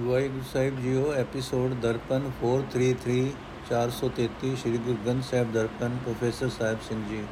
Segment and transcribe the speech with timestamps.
[0.00, 3.32] ਵਾਹਿਗੁਰੂ ਸਾਹਿਬ ਜੀਓ, episode Darpan 433
[3.68, 7.22] 433 Sri Guru Granth Sahib Darpan, professor Sahib Singh ji.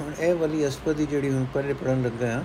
[0.00, 2.44] ਹੁਣ ਇਹ ਵਾਲੀ ਅਸਪਦੀ ਜਿਹੜੀ ਹੁਣ ਪਹਿਲੇ ਪੜਨ ਲੱਗਾ ਆ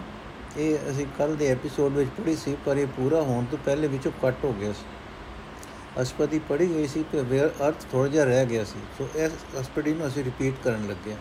[0.58, 4.12] ਇਹ ਅਸੀਂ ਕੱਲ ਦੇ ਐਪੀਸੋਡ ਵਿੱਚ ਪੜ੍ਹੀ ਸੀ, ਪਰ ਇਹ ਪੂਰਾ ਹੋਣ ਤੋਂ ਪਹਿਲੇ ਵਿੱਚੋਂ
[4.22, 8.80] ਕੱਟ ਹੋ ਗਿਆ ਸੀ। ਅਸਪਦੀ ਪੜ੍ਹੀ ਗਈ ਸੀ ਪਰ ਅਰਥ ਥੋੜਾ ਜਿਹਾ ਰਹਿ ਗਿਆ ਸੀ।
[8.98, 9.32] ਸੋ ਇਸ
[9.62, 11.20] ਅਸਪਦੀ ਨੂੰ ਅਸੀਂ ਰਿਪੀਟ ਕਰਨ ਲੱਗੇ ਹਾਂ।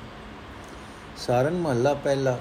[1.16, 2.38] ਸਾਰੰਗ ਮਹੱਲਾ ਪਹਿਲਾ,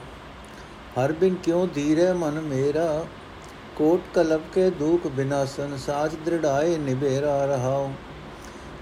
[1.00, 3.06] ਹਰ ਬਿਨ ਕਿਉ ਧੀਰੇ ਮਨ ਮੇਰਾ
[3.76, 7.90] ਕੋਟ ਕਲਪ ਕੇ ਦੁਖ ਬਿਨਾਸਨ ਸਾਚ ਦ੍ਰਿੜਾਏ ਨਿਬੇਰਾ ਰਹਾਉ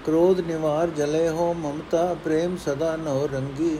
[0.04, 3.78] ਕ੍ਰੋਧ ਨਿਵਾਰ ਜਲੇ ਹੋ ਮਮਤਾ ਪ੍ਰੇਮ ਸਦਾ ਨੋ ਰੰਗੀ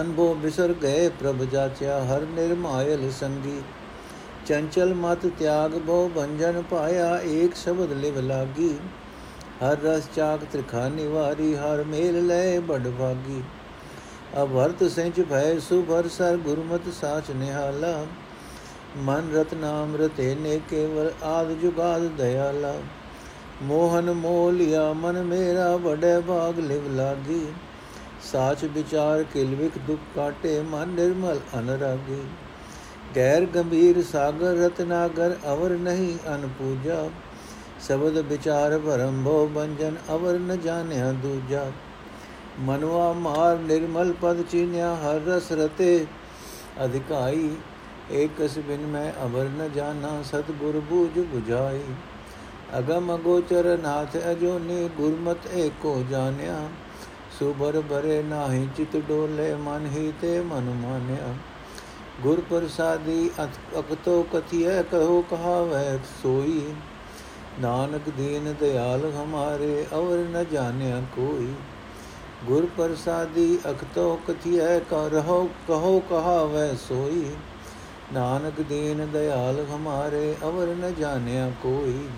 [0.00, 3.60] ਅਨਭੋ ਬਿਸਰ ਗਏ ਪ੍ਰਭ ਜਾਚਿਆ ਹਰ ਨਿਰਮਾਇਲ ਸੰਗੀ
[4.46, 8.74] ਚੰਚਲ ਮਤ ਤਿਆਗ ਬੋ ਬੰਜਨ ਪਾਇਆ ਏਕ ਸ਼ਬਦ ਲਿਵ ਲਾਗੀ
[9.62, 13.42] ਹਰ ਰਸ ਚਾਕ ਤ੍ਰਿਖਾ ਨਿਵਾਰੀ ਹਰ ਮੇਲ ਲੈ ਬੜ ਭਾਗੀ
[14.38, 17.94] ਅਵਰਤ ਸਿੰਚ ਭੈ ਸੁਭਰ ਸਰ ਗੁਰਮਤ ਸਾਚ ਨਿਹਾਲਾ
[18.98, 22.74] ਮਨ ਰਤਨਾਮ ਰਤੇ ਨੇ ਕੇਵਲ ਆਦ ਜੁਗਾਦ ਦਇਆਲਾ।
[23.62, 27.46] ਮੋਹਨ ਮੋਲਿਆ ਮਨ ਮੇਰਾ ਵਡੇ ਭਾਗ ਲਿਵ ਲਾਗੀ।
[28.32, 32.22] ਸਾਚ ਵਿਚਾਰ ਕਿਲਵਿਕ ਦੁਖ ਕਾਟੇ ਮਨ ਨਿਰਮਲ ਅਨਰਾਗੀ।
[33.16, 37.08] ਗੈਰ ਗੰਭੀਰ ਸਾਗਰ ਰਤਨਾਗਰ ਅਵਰ ਨਹੀਂ ਅਨ ਪੂਜਾ।
[37.86, 41.70] ਸ਼ਬਦ ਵਿਚਾਰ ਭਰਮ ਭੋ ਬੰਜਨ ਅਵਰ ਨ ਜਾਣਿਆ ਦੂਜਾ।
[42.60, 46.06] ਮਨਵਾ ਮਾਰ ਨਿਰਮਲ ਪਦ ਚੀਨਿਆ ਹਰ ਰਸ ਰਤੇ।
[46.84, 47.50] ਅਧਿਕਾਈ
[48.10, 51.82] ਏਕਸ ਬਿਨ ਮੈਂ ਅਵਰ ਨ ਜਾਣਾ, ਸਤਗੁਰ ਬੂਝ 부ਝਾਈ
[52.78, 56.68] ਅਗਮ ਅਗੋਚਰ ਨਾਥ ਅਜੋਨੀ, ਗੁਰਮਤ ਏਕੋ ਜਾਣਿਆ।
[57.38, 61.34] ਸੁਬਰ ਬਰੇ ਨਾਹੀ ਚਿਤ ਡੋਲੇ, ਮਨ ਹੀ ਤੇ ਮਨ ਮਾਨਿਆ।
[62.22, 63.30] ਗੁਰ ਪ੍ਰਸਾਦੀ
[63.78, 66.74] ਅਕਤੋ ਕਥਿਐ, ਕਹੋ ਕਹਾਵੈ ਸੋਈ।
[67.60, 71.54] ਨਾਨਕ ਦੀਨ ਦਿਆਲ ਹਮਾਰੇ ਅਵਰ ਨ ਜਾਣਿਆ ਕੋਈ।
[72.46, 77.24] ਗੁਰ ਪ੍ਰਸਾਦੀ ਅਕਤੋ ਕਥਿਐ ਕਰਹੁ ਕਹੋ ਕਹਾਵੈ ਸੋਈ।
[78.12, 82.08] ਨਾਨਕ ਦੀਨ ਦਿਆਲ ਹਮਾਰੇ, ਅਵਰ ਨ ਜਾਣਿਆ ਕੋਈ।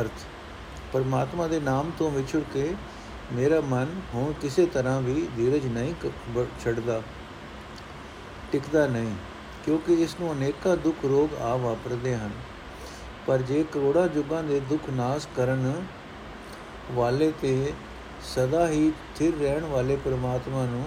[0.00, 0.24] ਅਰਥ,
[0.92, 2.74] ਪਰਮਾਤਮਾ ਦੇ ਨਾਮ ਤੋਂ ਵਿਛੜ ਕੇ
[3.32, 5.94] ਮੇਰਾ ਮਨ ਹੁਣ ਕਿਸੇ ਤਰ੍ਹਾਂ ਵੀ ਧੀਰਜ ਨਹੀਂ
[6.60, 7.00] ਛੱਡਦਾ।
[8.52, 9.14] ਟਿਕਦਾ ਨਹੀਂ,
[9.64, 12.30] ਕਿਉਂਕਿ ਇਸ ਨੂੰ ਅਨੇਕਾਂ ਦੁੱਖ ਰੋਗ ਆ ਵਾਪਰਦੇ ਹਨ।
[13.26, 15.72] ਪਰ ਜੇ ਕਰੋੜਾ ਜੁਗਾਂ ਦੇ ਦੁੱਖ ਨਾਸ਼ ਕਰਨ
[16.92, 17.72] ਵਾਲੇ ਤੇ
[18.24, 20.84] ਸਦਾ ਹੀ ਸਥਿਰ ਰਹਿਣ ਵਾਲੇ ਪਰਮਾਤਮਾ ਨੂੰ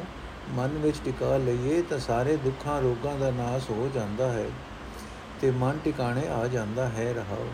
[0.49, 4.45] ਮਨ ਵਿੱਚ ਟਿਕਾ ਲਈਏ ਤਾਂ ਸਾਰੇ ਦੁੱਖਾਂ ਰੋਗਾਂ ਦਾ ਨਾਸ਼ ਹੋ ਜਾਂਦਾ ਹੈ
[5.41, 7.47] ਤੇ ਮਨ ਟਿਕਾਣੇ ਆ ਜਾਂਦਾ ਹੈ ਰਹਾਓ।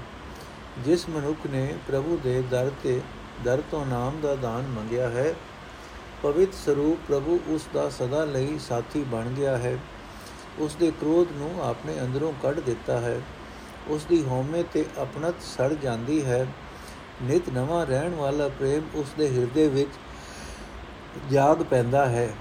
[0.79, 3.01] ਜਿਸ ਮਨੁੱਖ ਨੇ ਪ੍ਰਭੂ ਦੇ ਦਰ ਤੇ,
[3.43, 5.33] ਦਰ ਤੋਂ ਨਾਮ ਦਾ ਦਾਨ ਮੰਗਿਆ ਹੈ,
[6.23, 9.77] ਪਵਿੱਤ ਸਰੂਪ ਪ੍ਰਭੂ ਉਸ ਦਾ ਸਦਾ ਲਈ ਸਾਥੀ ਬਣ ਗਿਆ ਹੈ।
[10.59, 13.21] ਉਸ ਦੇ ਕ੍ਰੋਧ ਨੂੰ ਆਪਣੇ ਅੰਦਰੋਂ ਕੱਢ ਦਿੱਤਾ ਹੈ।
[13.87, 16.47] ਉਸ ਦੀ ਹਉਮੈ ਤੇ ਆਪਣਤ ਸੜ ਜਾਂਦੀ ਹੈ।
[17.21, 19.89] ਨਿਤ ਨਵਾਂ ਰਹਿਣ ਵਾਲਾ ਪ੍ਰੇਮ ਉਸ ਦੇ ਹਿਰਦੇ ਵਿੱਚ
[21.31, 22.33] ਜਾਗ ਪੈਂਦਾ ਹੈ।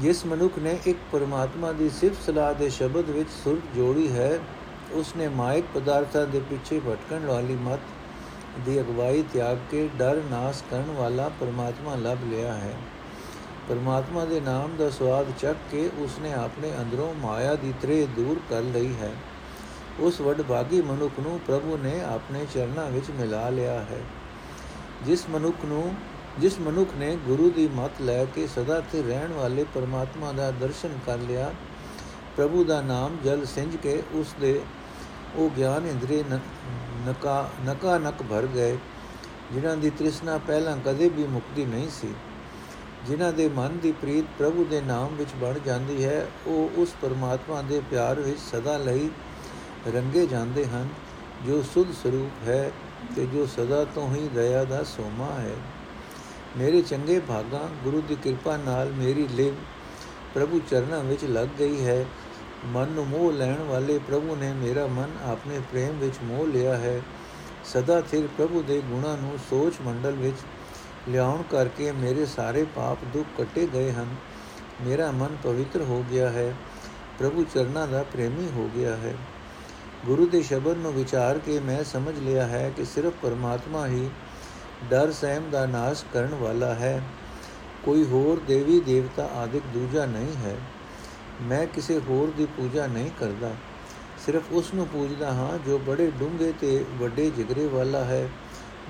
[0.00, 4.38] ਜਿਸ ਮਨੁੱਖ ਨੇ ਇੱਕ ਪਰਮਾਤਮਾ ਦੀ ਸਿਫਤ ਸਲਾਹ ਦੇ ਸ਼ਬਦ ਵਿੱਚ ਸੁਰ ਜੋੜੀ ਹੈ
[4.92, 7.80] ਉਸ ਨੇ ਮਾਇਕ ਪਦਾਰਥਾਂ ਦੇ ਪਿੱਛੇ ਭਟਕਣ ਵਾਲੀ ਮਤ
[8.66, 12.74] ਦੀ ਅਗਵਾਈ ਤਿਆਗ ਕੇ ਡਰ ਨਾਸ ਕਰਨ ਵਾਲਾ ਪਰਮਾਤਮਾ ਲੱਭ ਲਿਆ ਹੈ।
[13.68, 18.40] ਪਰਮਾਤਮਾ ਦੇ ਨਾਮ ਦਾ ਸਵਾਦ ਚੱਕ ਕੇ ਉਸ ਨੇ ਆਪਣੇ ਅੰਦਰੋਂ ਮਾਇਆ ਦੀ ਤ੍ਰੇ ਦੂਰ
[18.50, 19.10] ਕਰ ਲਈ ਹੈ।
[20.00, 24.00] ਉਸ ਵਡਭਾਗੀ ਮਨੁੱਖ ਨੂੰ ਪ੍ਰਭੂ ਨੇ ਆਪਣੇ ਚਰਨਾਂ ਵਿੱਚ ਮਿਲਾ ਲਿਆ ਹੈ।
[25.06, 25.94] ਜਿਸ ਮਨੁੱਖ ਨੂੰ
[26.40, 30.98] ਜਿਸ ਮਨੁੱਖ ਨੇ ਗੁਰੂ ਦੀ ਮਤ ਲੈ ਕੇ ਸਦਾ ਤੇ ਰਹਿਣ ਵਾਲੇ ਪਰਮਾਤਮਾ ਦਾ ਦਰਸ਼ਨ
[31.06, 31.52] ਕਰ ਲਿਆ,
[32.36, 34.60] ਪ੍ਰਭੂ ਦਾ ਨਾਮ ਜਲ ਸਿੰਜ ਕੇ ਉਸ ਦੇ
[35.36, 36.22] ਉਹ ਗਿਆਨ ਇੰਦਰੀ
[37.08, 38.76] ਨਕਾ ਨਕਾ ਨਕ ਭਰ ਗਏ,
[39.52, 42.08] ਜਿਨ੍ਹਾਂ ਦੀ ਤ੍ਰਿਸ਼ਨਾ ਪਹਿਲਾਂ ਕਦੇ ਵੀ ਮੁਕਤੀ ਨਹੀਂ ਸੀ।
[43.06, 47.60] ਜਿਨ੍ਹਾਂ ਦੇ ਮਨ ਦੀ ਪ੍ਰੀਤ ਪ੍ਰਭੂ ਦੇ ਨਾਮ ਵਿੱਚ ਬਣ ਜਾਂਦੀ ਹੈ, ਉਹ ਉਸ ਪਰਮਾਤਮਾ
[47.62, 49.10] ਦੇ ਪਿਆਰ ਵਿੱਚ ਸਦਾ ਲਈ
[49.86, 50.88] ਰੰਗੇ ਜਾਂਦੇ ਹਨ,
[51.46, 52.70] ਜੋ ਸੁਧ ਸਰੂਪ ਹੈ
[53.16, 55.54] ਤੇ ਜੋ ਸਦਾ ਤੋਂ ਹੀ ਦਇਆ ਦਾ ਸੋਮਾ ਹੈ।
[56.56, 59.54] ਮੇਰੇ ਚੰਗੇ ਭਾਗਾਂ, ਗੁਰੂ ਦੀ ਕਿਰਪਾ ਨਾਲ ਮੇਰੀ ਲਿਵ
[60.34, 62.04] ਪ੍ਰਭੂ ਚਰਨਾਂ ਵਿੱਚ ਲੱਗ ਗਈ ਹੈ।
[62.64, 67.02] ਮਨ ਨੂੰ ਮੋਹ ਲੈਣ ਵਾਲੇ ਪ੍ਰਭੂ ਨੇ ਮੇਰਾ ਮਨ ਆਪਣੇ ਪ੍ਰੇਮ ਵਿੱਚ ਮੋਹ ਲਿਆ ਹੈ।
[67.64, 70.36] ਸਦਾ ਸਿਰ ਪ੍ਰਭੂ ਦੇ ਗੁਣਾਂ ਨੂੰ ਸੋਚ ਮੰਡਲ ਵਿੱਚ
[71.08, 74.16] ਲਿਆਉਣ ਕਰਕੇ ਮੇਰੇ ਸਾਰੇ ਪਾਪ ਦੁੱਖ ਕੱਟੇ ਗਏ ਹਨ।
[74.82, 76.54] ਮੇਰਾ ਮਨ ਪਵਿੱਤਰ ਹੋ ਗਿਆ ਹੈ।
[77.18, 79.14] ਪ੍ਰਭੂ ਚਰਨਾਂ ਦਾ ਪ੍ਰੇਮੀ ਹੋ ਗਿਆ ਹੈ।
[80.06, 84.10] ਗੁਰੂ ਦੇ ਸ਼ਬਦ ਨੂੰ ਵਿਚਾਰ ਕੇ ਮੈਂ ਸਮਝ ਲਿਆ ਹੈ ਕਿ ਸਿਰਫ ਪਰਮਾਤਮਾ ਹੀ
[84.84, 87.02] ਡਰ ਸਹਿਮ ਦਾ ਨਾਸ਼ ਕਰਨ ਵਾਲਾ ਹੈ।
[87.84, 90.56] ਕੋਈ ਹੋਰ ਦੇਵੀ ਦੇਵਤਾ ਆਦਿਕ ਦੂਜਾ ਨਹੀਂ ਹੈ।
[91.42, 93.52] ਮੈਂ ਕਿਸੇ ਹੋਰ ਦੀ ਪੂਜਾ ਨਹੀਂ ਕਰਦਾ।
[94.26, 98.28] ਸਿਰਫ ਉਸ ਨੂੰ ਪੂਜਦਾ ਹਾਂ ਜੋ ਬੜੇ ਡੂੰਘੇ ਤੇ ਵੱਡੇ ਜਿਗਰੇ ਵਾਲਾ ਹੈ,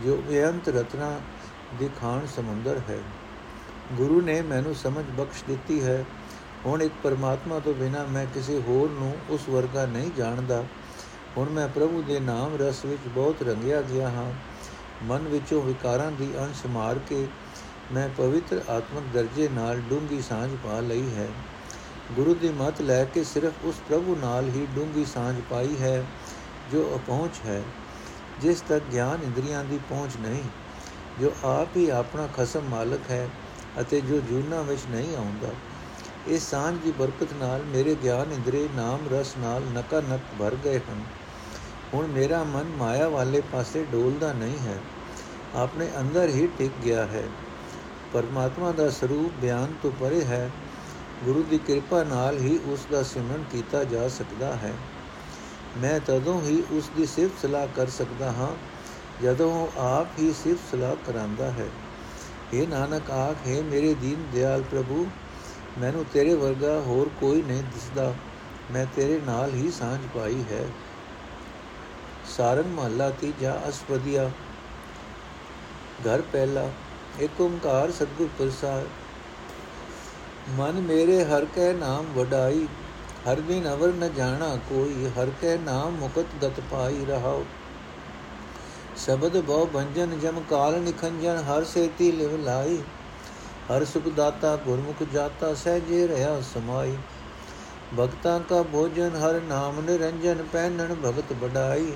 [0.05, 1.21] ਜੋ ਬੇਅੰਤ ਰਤਨਾ
[1.79, 2.99] ਦੀ ਖਾਨ ਸਮੁੰਦਰ ਹੈ।
[3.93, 6.05] ਗੁਰੂ ਨੇ ਮੈਨੂੰ ਸਮਝ ਬਖਸ਼ ਦਿੱਤੀ ਹੈ।
[6.67, 10.65] ਹੁਣ ਇੱਕ ਪਰਮਾਤਮਾ ਤੋਂ ਬਿਨਾ ਮੈਂ ਕਿਸੇ ਹੋਰ ਨੂੰ ਉਸ ਵਰਗਾ ਨਹੀਂ ਜਾਣਦਾ।
[11.37, 14.33] ਹੁਣ ਮੈਂ ਪ੍ਰਭੂ ਦੇ ਨਾਮ ਰਸ ਵਿੱਚ ਬਹੁਤ ਰੰਗਿਆ ਗਿਆ ਹਾਂ।
[15.02, 17.26] ਮਨ ਵਿੱਚੋਂ ਵਿਕਾਰਾਂ ਦੀ ਅੰਸ਼ ਮਾਰ ਕੇ
[17.93, 21.29] ਮੈਂ ਪਵਿੱਤਰ ਆਤਮਿਕ ਦਰਜੇ ਨਾਲ ਡੂੰਗੀ ਸਾਂਝ ਪਾ ਲਈ ਹੈ।
[22.12, 26.05] ਗੁਰੂ ਦੀ ਮਤ ਲੈ ਕੇ ਸਿਰਫ ਉਸ ਪ੍ਰਭੂ ਨਾਲ ਹੀ ਡੂੰਗੀ ਸਾਂਝ ਪਾਈ ਹੈ
[26.73, 27.62] ਜੋ ਅਪਹੁੰਚ ਹੈ,
[28.41, 30.43] ਜਿਸ ਤੱਕ ਗਿਆਨ ਇੰਦਰੀਆਂ ਦੀ ਪਹੁੰਚ ਨਹੀਂ,
[31.20, 33.29] ਜੋ ਆਪ ਹੀ ਆਪਣਾ ਖਸਮ ਮਾਲਕ ਹੈ
[33.81, 35.49] ਅਤੇ ਜੋ ਜੂਨਾ ਵਿੱਚ ਨਹੀਂ ਆਉਂਦਾ।
[36.26, 40.79] ਇਸ ਸਾਂਝ ਦੀ ਬਰਕਤ ਨਾਲ ਮੇਰੇ ਗਿਆਨ ਇੰਦਰੀ ਨਾਮ ਰਸ ਨਾਲ ਨਕਾ ਨਕ ਭਰ ਗਏ
[40.79, 41.02] ਹਨ।
[41.95, 44.79] ਹੁਣ ਮੇਰਾ ਮਨ ਮਾਇਆ ਵਾਲੇ ਪਾਸੇ ਡੋਲਦਾ ਨਹੀਂ ਹੈ।
[45.55, 47.23] ਆਪਣੇ ਅੰਦਰ ਹੀ ਟਿਕ ਗਿਆ ਹੈ।
[48.13, 50.51] ਪਰਮਾਤਮਾ ਦਾ ਸਰੂਪ ਬਿਆਨ ਤੋਂ ਪਰੇ ਹੈ।
[51.25, 54.73] ਗੁਰੂ ਦੀ ਕਿਰਪਾ ਨਾਲ ਹੀ ਉਸ ਦਾ ਸਿਮਰਨ ਕੀਤਾ ਜਾ ਸਕਦਾ ਹੈ।
[55.79, 58.57] ਮੈਂ ਤਦੋਂ ਹੀ ਉਸ ਦੀ ਸਿਫਤ ਸਲਾਹ ਕਰ ਸਕਦਾ ਹਾਂ,
[59.23, 61.67] ਜਦੋਂ ਉਹ ਆਪ ਹੀ ਸਿਫਤ ਸਲਾਹ ਕਰਾਂਦਾ ਹੈ।
[62.53, 65.07] ਇਹ ਨਾਨਕ ਆਖੇ ਮੇਰੇ ਦੀਨ ਦਿਆਲ ਪ੍ਰਭੂ,
[65.79, 68.15] ਮੈਨੂੰ ਤੇਰੇ ਵਰਗਾ ਹੋਰ ਕੋਈ ਨਹੀਂ ਦਿਸਦਾ।
[68.73, 70.65] ਮੈਂ ਤੇਰੇ ਨਾਲ ਹੀ ਸਾਂਝ ਪਾਈ ਹੈ।
[72.29, 74.31] ਸਾਰੰਗ ਮਹੱਲਾ ਤੀਜਾ ਅਸਪਦੀਆ
[76.06, 76.69] ਘਰ ਪਹਿਲਾ
[77.21, 78.85] ਏਕ ਓੰਕਾਰ ਸਤਿਗੁਰ ਪ੍ਰਸਾਦ।
[80.59, 82.67] ਮਨ ਮੇਰੇ ਹਰ ਕੈ ਨਾਮ ਵਡਾਈ,
[83.29, 87.44] ਹਰ ਬਿਨ ਅਵਰ ਨ ਜਾਣਾ ਕੋਈ, ਹਰ ਕੈ ਨਾਮ ਮੁਕਤ ਗਤ ਪਾਈ ਰਹਾਉ
[88.97, 92.79] ਸ਼ਬਦ ਬਹੁ ਭੰਜਨ, ਜਮ ਕਾਲ ਨਿਖੰਜਨ, ਹਰ ਸੇਤੀ ਲਿਵ ਲਾਈ।
[93.71, 96.97] ਹਰ ਸੁਖ ਦਾਤਾ ਗੁਰਮੁਖ ਜਾਤਾ, ਸਹਜੇ ਰਹਾ ਸਮਾਈ।
[97.99, 101.93] ਭਗਤਾਂ ਕਾ ਭੋਜਨ, ਹਰ ਨਾਮ ਨਿਰੰਜਨ, ਪਹਿਨਣ ਭਗਤ ਬਡਾਈ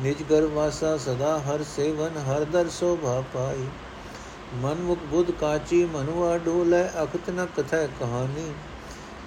[0.00, 3.66] ਨਿਜ ਗਰ ਵਾਸਾ ਸਦਾ ਹਰ ਸੇਵਨ, ਹਰ ਦਰ ਸੋਭਾ ਪਾਈ।
[4.54, 8.52] ਮਨ ਮੁਖ ਬੁੱਧ ਕਾਚੀ, ਮਨੁਆ ਢੋਲੇ ਅਖਤ ਨ ਕਥੈ ਕਹਾਣੀ।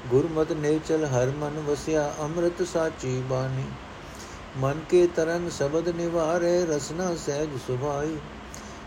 [0.07, 3.63] ਗੁਰਮਤਿ ਨੇਚਲ ਹਰ ਮਨ ਵਸਿਆ, ਅੰਮ੍ਰਿਤ ਸਾਚੀ ਬਾਣੀ।
[4.57, 8.17] ਮਨ ਕੇ ਤਰੰਗ ਸ਼ਬਦ ਨਿਵਾਰੇ, ਰਸਨਾ ਸਹਿਜ ਸੁਭਾਈ।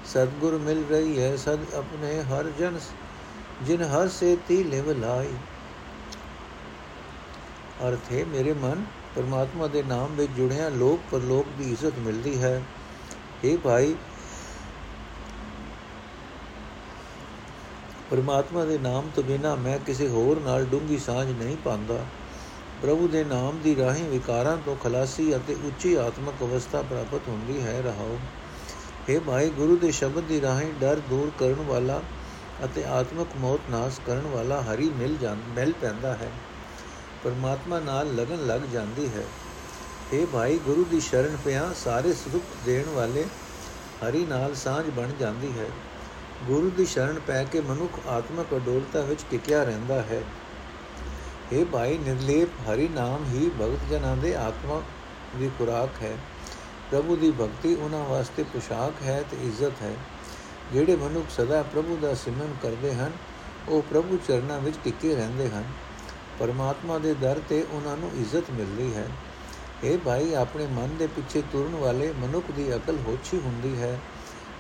[0.07, 2.79] ਸਤਗੁਰ ਮਿਲ ਰਹੀ ਹੈ ਸਦ ਆਪਣੇ ਹਰ ਜਨ,
[3.63, 5.35] ਜਿਨ ਹਰ ਸੇ ਤੀ ਲਿਵ ਲਾਈ।
[7.89, 8.85] ਅਰਥ ਹੈ, ਮੇਰੇ ਮਨ
[9.17, 12.63] ਪਰਮਾਤਮਾ ਦੇ ਨਾਮ ਵਿੱਚ ਜੁੜਿਆ ਲੋਕ ਪਰਲੋਕ ਦੀ ਇੱਜ਼ਤ ਮਿਲਦੀ ਹੈ।
[13.45, 13.95] ਇਹ ਭਾਈ,
[18.11, 22.05] ਪਰਮਾਤਮਾ ਦੇ ਨਾਮ ਤੋਂ ਬਿਨਾ ਮੈਂ ਕਿਸੇ ਹੋਰ ਨਾਲ ਡੂੰਗੀ ਸਾਂਝ ਨਹੀਂ ਪਾਉਂਦਾ।
[22.83, 27.81] ਪ੍ਰਭੂ ਦੇ ਨਾਮ ਦੀ ਰਾਹੀਂ ਵਿਕਾਰਾਂ ਤੋਂ ਖਲਾਸੀ ਅਤੇ ਉੱਚੀ ਆਤਮਿਕ ਅਵਸਥਾ ਪ੍ਰਾਪਤ ਹੁੰਦੀ ਹੈ,
[27.83, 28.19] ਰਹਾਓ।
[29.11, 32.01] हे ਭਾਈ, ਗੁਰੂ ਦੇ ਸ਼ਬਦ ਦੀ ਰਾਹੀਂ ਡਰ ਦੂਰ ਕਰਨ ਵਾਲਾ
[32.65, 36.31] ਅਤੇ ਆਤਮਿਕ ਮੌਤ ਨਾਸ ਕਰਨ ਵਾਲਾ ਹਰੀ ਮਿਲ ਜਾਂਦਾ ਮਿਲ ਪੈਂਦਾ ਹੈ।
[37.25, 39.25] ਪਰਮਾਤਮਾ ਨਾਲ ਲਗਨ ਲੱਗ ਜਾਂਦੀ ਹੈ।
[40.13, 43.25] हे ਭਾਈ, ਗੁਰੂ ਦੀ ਸ਼ਰਨ ਪਿਆ, ਸਾਰੇ ਸੁਖ ਦੇਣ ਵਾਲੇ
[44.03, 45.67] ਹਰੀ ਨਾਲ ਸਾਂਝ ਬਣ ਜਾਂਦੀ ਹੈ।
[46.47, 50.23] ਗੁਰੂ ਦੀ ਸ਼ਰਨ ਪੈ ਕੇ ਮਨੁੱਖ ਆਤਮਿਕ ਅਡੋਲਤਾ ਵਿੱਚ ਟਿਕਿਆ ਰਹਿੰਦਾ ਹੈ।
[51.53, 54.83] ਇਹ ਭਾਈ, ਨਿਰਲੇਪ ਹਰੀ ਨਾਮ ਹੀ ਭਗਤ ਜਨਾਂ ਦੇ ਆਤਮਾ
[55.37, 56.17] ਦੀ ਖੁਰਾਕ ਹੈ।
[56.91, 59.95] ਪ੍ਰਭੂ ਦੀ ਭਗਤੀ ਉਹਨਾਂ ਵਾਸਤੇ ਪੁਸ਼ਾਕ ਹੈ ਤੇ ਇੱਜ਼ਤ ਹੈ।
[60.73, 63.13] ਜਿਹੜੇ ਮਨੁੱਖ ਸਦਾ ਪ੍ਰਭੂ ਦਾ ਸਿਮਰਨ ਕਰਦੇ ਹਨ,
[63.69, 65.65] ਉਹ ਪ੍ਰਭੂ ਚਰਨਾਂ ਵਿੱਚ ਟਿਕੇ ਰਹਿੰਦੇ ਹਨ।
[66.41, 69.09] ਪਰਮਾਤਮਾ ਦੇ ਦਰ ਤੇ ਉਹਨਾਂ ਨੂੰ ਇੱਜ਼ਤ ਮਿਲਦੀ ਹੈ।
[69.85, 74.01] ਇਹ ਭਾਈ, ਆਪਣੇ ਮਨ ਦੇ ਪਿੱਛੇ ਤੁਰਨ ਵਾਲੇ ਮਨੁੱਖ ਦੀ ਅਕਲ ਹੋਛੀ ਹੁੰਦੀ ਹੈ।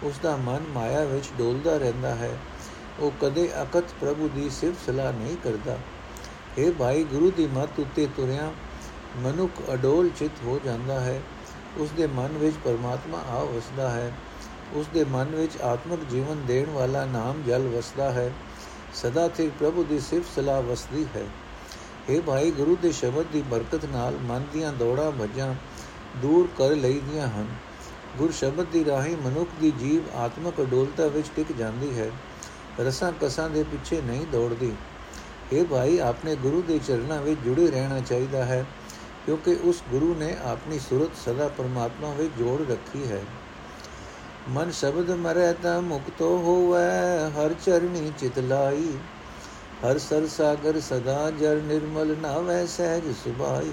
[0.02, 2.38] ਉਸ ਦਾ ਮਨ ਮਾਇਆ ਵਿੱਚ ਡੋਲਦਾ ਰਹਿੰਦਾ ਹੈ।
[3.00, 5.78] ਉਹ ਕਦੇ ਅਕਤ ਪ੍ਰਭੂ ਦੀ ਸਿਫਤ ਸਲਾਹ ਨਹੀਂ ਕਰਦਾ।
[6.58, 8.52] ਇਹ ਭਾਈ, ਗੁਰੂ ਦੀ ਮੱਤ ਉੱਤੇ ਤੁਰਿਆ
[9.16, 11.22] ਮਨੁੱਖ ਅਡੋਲ ਚਿਤ ਹੋ ਜਾਂਦਾ ਹੈ।
[11.76, 14.12] ਉਸ ਦੇ ਮਨ ਵਿੱਚ ਪਰਮਾਤਮਾ ਆ ਵਸਦਾ ਹੈ।
[14.74, 18.32] ਉਸ ਦੇ ਮਨ ਵਿੱਚ ਆਤਮਿਕ ਜੀਵਨ ਦੇਣ ਵਾਲਾ ਨਾਮ ਜਲ ਵਸਦਾ ਹੈ।
[18.94, 21.26] ਸਦਾ ਤੇ ਪ੍ਰਭੂ ਦੀ ਸਿਫਤ ਸਲਾਹ ਵਸਦੀ ਹੈ।
[22.10, 25.54] ਇਹ ਭਾਈ, ਗੁਰੂ ਦੇ ਸ਼ਬਦ ਦੀ ਬਰਕਤ ਨਾਲ ਮਨ ਦੀਆਂ ਦੌੜਾਂ ਭੱਜਾਂ
[26.16, 27.46] ਦੂਰ ਕਰ ਲਈਆਂ ਹਨ।
[28.18, 32.10] ਗੁਰ ਸ਼ਬਦ ਦੀ ਰਾਹੀਂ ਮਨੁੱਖ ਦੀ ਜੀਵ ਆਤਮਿਕ ਅਡੋਲਤਾ ਵਿੱਚ ਟਿਕ ਜਾਂਦੀ ਹੈ।
[32.80, 34.72] ਰਸਾਂ ਕਸਾਂ ਦੇ ਪਿੱਛੇ ਨਹੀਂ ਦੌੜਦੀ।
[35.52, 38.66] ਇਹ ਭਾਈ, ਆਪਣੇ ਗੁਰੂ ਦੇ ਚਰਨਾਂ ਵਿੱਚ ਜੁੜੇ ਰਹਿਣਾ ਚਾਹੀਦਾ ਹੈ,
[39.26, 43.22] ਕਿਉਂਕਿ ਉਸ ਗੁਰੂ ਨੇ ਆਪਣੀ ਸੁਰਤ ਸਦਾ ਪਰਮਾਤਮਾ ਵਿੱਚ ਜੋੜ ਰੱਖੀ ਹੈ।
[44.48, 48.92] ਮਨ ਸ਼ਬਦ ਮਰੈ ਤਾ ਮੁਕਤੋ ਹੋਵੇ, ਹਰ ਚਰਣੀ ਚਿਤ ਲਾਈ।
[49.84, 53.70] ਹਰ ਸਰ ਸਾਗਰ ਸਦਾ ਜਰ ਨਿਰਮਲ ਨਾਵੇ ਸਹਿਜ ਸੁਭਾਈ।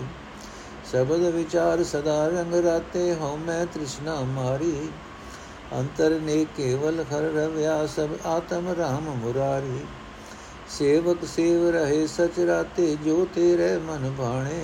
[0.91, 4.89] ਸ਼ਬਦ ਵਿਚਾਰ ਸਦਾ ਰੰਗ ਰਾਤੇ ਹਉ ਮੈਂ ਤ੍ਰਿਸ਼ਨਾ ਮਾਰੀ।
[5.73, 9.79] ਅੰਤਰ ਨੇ ਕੇਵਲ ਹਰ ਰਵਿਆ ਸਭ ਆਤਮ ਰਾਮ ਮੁਰਾਰੀ।
[10.69, 14.63] ਸੇਵਕ ਸੇਵ ਰਹੇ ਸਚ ਰਾਤੇ ਜੋ ਤੇਰੇ ਮਨ ਭਾਣੇ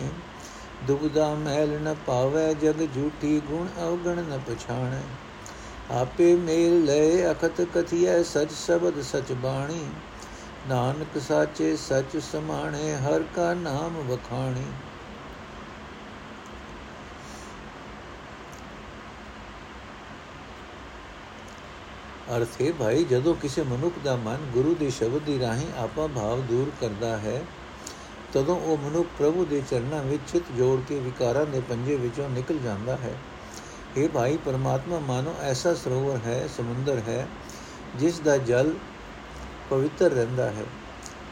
[0.87, 5.01] ਦੁਬਦਾ ਮੈਲ ਨ ਪਾਵੇ ਜਗ ਝੂਠੀ ਗੁਣ ਅਵਗਣ ਨ ਪਛਾਣੈ।
[5.91, 9.85] ਆਪੇ ਮੇਲ ਲੈ ਅਖਤ ਕਥਿਐ ਸਚ ਸ਼ਬਦ ਸਚ ਬਾਣੀ।
[10.69, 14.65] ਨਾਨਕ ਸਾਚੇ ਸਚ ਸਮਾਣੇ, ਹਰ ਕਾ ਨਾਮ ਵਖਾਣੀ।
[22.37, 26.41] ਅਰਥ ਹੈ ਭਾਈ, ਜਦੋਂ ਕਿਸੇ ਮਨੁੱਖ ਦਾ ਮਨ ਗੁਰੂ ਦੇ ਸ਼ਬਦ ਦੀ ਰਾਹੀਂ ਆਪਾ ਭਾਵ
[26.41, 27.41] ਦੂਰ ਕਰਦਾ ਹੈ,
[28.33, 32.57] ਤਦੋਂ ਉਹ ਮਨੁੱਖ ਪ੍ਰਭੂ ਦੇ ਚਰਨਾਂ ਵਿੱਚ ਚਿਤ ਜੋੜ ਕੇ ਵਿਕਾਰਾਂ ਦੇ ਪੰਜੇ ਵਿੱਚੋਂ ਨਿਕਲ
[32.57, 33.15] ਜਾਂਦਾ ਹੈ।
[33.97, 37.27] ਇਹ ਭਾਈ, ਪਰਮਾਤਮਾ, ਮਾਨੋ ਐਸਾ ਸਰੋਵਰ ਹੈ, ਸਮੁੰਦਰ ਹੈ,
[37.95, 38.73] ਜਿਸ ਦਾ ਜਲ
[39.69, 40.63] ਪਵਿੱਤਰ ਰਹਿੰਦਾ ਹੈ।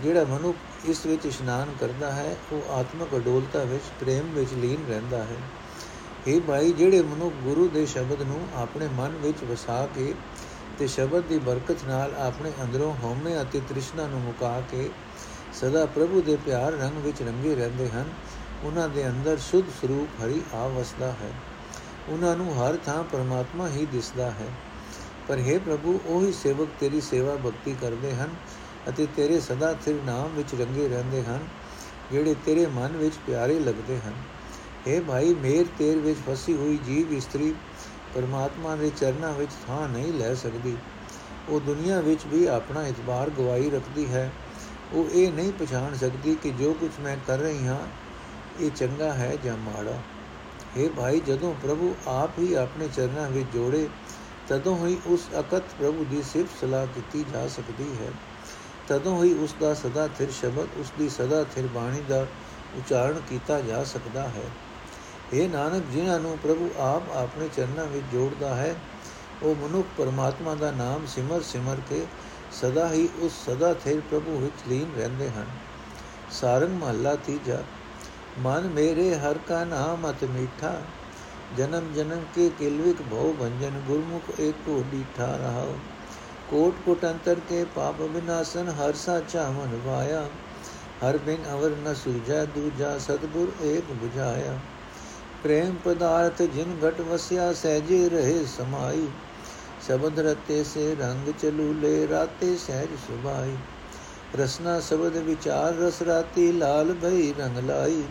[0.02, 5.18] ਜਿਹੜਾ ਮਨੁੱਖ ਇਸ ਵਿੱਚ ਇਸ਼ਨਾਨ ਕਰਦਾ ਹੈ, ਉਹ ਆਤਮਿਕ ਅਡੋਲਤਾ ਵਿੱਚ, ਪ੍ਰੇਮ ਵਿੱਚ ਲੀਨ ਰਹਿੰਦਾ
[5.18, 5.36] ਹੈ।
[6.28, 10.14] ਇਹ ਭਾਈ, ਜਿਹੜੇ ਮਨੁੱਖ ਗੁਰੂ ਦੇ ਸ਼ਬਦ ਨੂੰ ਆਪਣੇ ਮਨ ਵਿੱਚ ਵਸਾ ਕੇ
[10.80, 14.90] ਤੇ ਸ਼ਬਦ ਦੀ ਬਰਕਤ ਨਾਲ ਆਪਣੇ ਅੰਦਰੋਂ ਹਉਮੈ ਅਤੇ ਤ੍ਰਿਸ਼ਨਾ ਨੂੰ ਮੁਕਾ ਕੇ
[15.54, 18.10] ਸਦਾ ਪ੍ਰਭੂ ਦੇ ਪਿਆਰ ਰੰਗ ਵਿੱਚ ਰੰਗੇ ਰਹਿੰਦੇ ਹਨ,
[18.64, 21.32] ਉਹਨਾਂ ਦੇ ਅੰਦਰ ਸੁਧ ਸਰੂਪ ਹਰੀ ਆਵਸਦਾ ਹੈ।
[22.10, 24.48] ਉਹਨਾਂ ਨੂੰ ਹਰ ਥਾਂ ਪਰਮਾਤਮਾ ਹੀ ਦਿਸਦਾ ਹੈ।
[25.31, 28.35] ਪਰ हे ਪ੍ਰਭੂ ਉਹੀ ਸੇਵਕ ਤੇਰੀ ਸੇਵਾ ਭਗਤੀ ਕਰਦੇ ਹਨ
[28.89, 31.47] ਅਤੇ ਤੇਰੇ ਸਦਾ ਥਿਰ ਨਾਮ ਵਿੱਚ ਰੰਗੇ ਰਹਿੰਦੇ ਹਨ
[32.13, 34.15] ਜਿਹੜੇ ਤੇਰੇ ਮਨ ਵਿੱਚ ਪਿਆਰੇ ਲੱਗਦੇ ਹਨ
[34.87, 37.55] हे ਭਾਈ ਮੇਰ ਤੇਰ ਵਿੱਚ ਫਸੀ ਹੋਈ ਜੀਵ ਇਸਤਰੀ
[38.15, 40.77] ਪਰਮਾਤਮਾ ਦੇ ਚਰਨਾਂ ਵਿੱਚ ਥਾਂ ਨਹੀਂ ਲੈ ਸਕਦੀ
[41.49, 44.31] ਉਹ ਦੁਨੀਆ ਵਿੱਚ ਵੀ ਆਪਣਾ ਇਤਬਾਰ ਗਵਾਈ ਰੱਖਦੀ ਹੈ
[44.95, 47.81] ਉਹ ਇਹ ਨਹੀਂ ਪਛਾਣ ਸਕਦੀ ਕਿ ਜੋ ਕੁਝ ਮੈਂ ਕਰ ਰਹੀ ਹਾਂ
[48.61, 49.99] ਇਹ ਚੰਗਾ ਹੈ ਜਾਂ ਮਾੜਾ
[50.77, 53.89] हे ਭਾਈ ਜਦੋਂ ਪ੍ਰਭੂ ਆਪ ਹੀ ਆਪਣੇ ਚਰਨਾਂ ਵਿੱਚ ਜੋੜੇ
[54.48, 58.12] ਤਦੋਂ ਹੀ ਉਸ ਅਕਤ ਪ੍ਰਭੂ ਦੀ ਸਿਫਤ ਸਲਾਹ ਕੀਤੀ ਜਾ ਸਕਦੀ ਹੈ।
[58.88, 62.26] ਤਦੋਂ ਹੀ ਉਸ ਦਾ ਸਦਾ ਥਿਰ ਸ਼ਬਦ, ਉਸ ਦੀ ਸਦਾ ਥਿਰ ਬਾਣੀ ਦਾ
[62.76, 64.44] ਉਚਾਰਨ ਕੀਤਾ ਜਾ ਸਕਦਾ ਹੈ।
[65.34, 68.76] ਇਹ ਨਾਨਕ, ਜਿਨ੍ਹਾਂ ਨੂੰ ਪ੍ਰਭੂ ਆਪ ਆਪਣੇ ਚਰਨਾਂ ਵਿੱਚ ਜੋੜਦਾ ਹੈ,
[69.44, 72.06] ਉਹ ਮਨੁੱਖ ਪਰਮਾਤਮਾ ਦਾ ਨਾਮ ਸਿਮਰ ਸਿਮਰ ਕੇ
[72.52, 75.46] ਸਦਾ ਹੀ ਉਸ ਸਦਾ ਥਿਰ ਪ੍ਰਭੂ ਵਿੱਚ ਲੀਨ ਰਹਿੰਦੇ ਹਨ।
[76.32, 77.64] ਸਾਰੰਗ ਮਹੱਲਾ ਤੀਜਾ,
[78.40, 80.82] ਮਨ ਮੇਰੇ ਹਰ ਕਾ ਨਾਮ ਅਤ ਮੀਠਾ
[81.58, 85.74] ਜਨਮ ਜਨਮ ਕੇ ਕਿਲਵਿਕ ਭਉ ਭੰਜਨ ਗੁਰਮੁਖ ਏਕੋ ਡੀਠਾ ਰਹਾਉ।
[86.50, 90.26] ਕੋਟ ਕੋਟ ਅੰਤਰ ਕੇ ਪਾਪ ਵਿਨਾਸ਼ਨ ਹਰ ਸਾਚਾ ਮਨ ਵਾਇਆ।
[91.04, 94.58] ਹਰ ਬਿਨ ਅਵਰ ਨ ਸੂਝੈ ਦੂਜਾ ਸਤਗੁਰ ਏਕ 부ਝਾਇਆ
[95.44, 99.08] ਪ੍ਰੇਮ ਪਦਾਰਥ ਜਿਨ ਘਟ ਵਸਿਆ ਸਹਿਜੇ ਰਹੇ ਸਮਾਈ।
[99.88, 103.56] ਸ਼ਬਦ ਰਤੇ ਸੇ ਰੰਗ ਚਲੂਲੇ ਰਾਤੇ ਸਹਿਜ ਸੁਭਾਈ।
[104.40, 108.04] ਰਸਨਾ ਸ਼ਬਦ ਵਿਚਾਰ ਰਸ ਰਾਤੀ ਲਾਲ ਭਈ ਰੰਗ ਲਾਈ।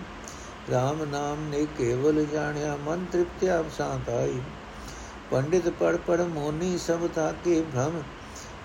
[0.68, 4.40] RAM ਨਾਮ ਨੇ ਕੇਵਲ ਜਾਣਿਆ, ਮਨ ਤ੍ਰਿਪਤਿਆ ਸ਼ਾਂਤ ਆਈ।
[5.30, 8.02] ਪੰਡਿਤ ਪੜ ਪੜ ਮੋਨੀ ਸਭ ਤਾਕੇ ਭ੍ਰਮ,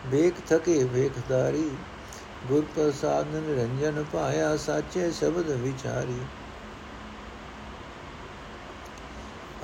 [0.08, 1.70] ਵੇਖ ਥਕੇ ਵੇਖਦਾਰੀ
[2.50, 6.20] ਗੁਰ ਪ੍ਰਸਾਦ ਨਿਰੰਜਨ ਪਾਇਆ ਸਾਚੇ ਸ਼ਬਦ ਵਿਚਾਰੀ।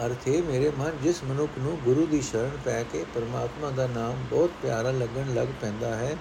[0.06, 4.52] ਅਰਥੇ ਮੇਰੇ ਮਨ, ਜਿਸ ਮਨੁੱਖ ਨੂੰ ਗੁਰੂ ਦੀ ਸ਼ਰਨ ਪੈ ਕੇ ਪਰਮਾਤਮਾ ਦਾ ਨਾਮ ਬਹੁਤ
[4.62, 6.16] ਪਿਆਰਾ ਲੱਗਣ ਲੱਗ ਪੈਂਦਾ ਹੈ,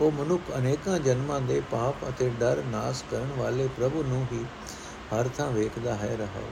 [0.00, 4.44] ਉਹ ਮਨੁੱਖ ਅਨੇਕਾਂ ਜਨਮਾਂ ਦੇ ਪਾਪ ਅਤੇ ਡਰ ਨਾਸ ਕਰਨ ਵਾਲੇ ਪ੍ਰਭੂ ਨੂੰ ਹੀ
[5.12, 6.42] ਹਰ ਥਾਂ ਵੇਖਦਾ ਹੈ ਰਹਾ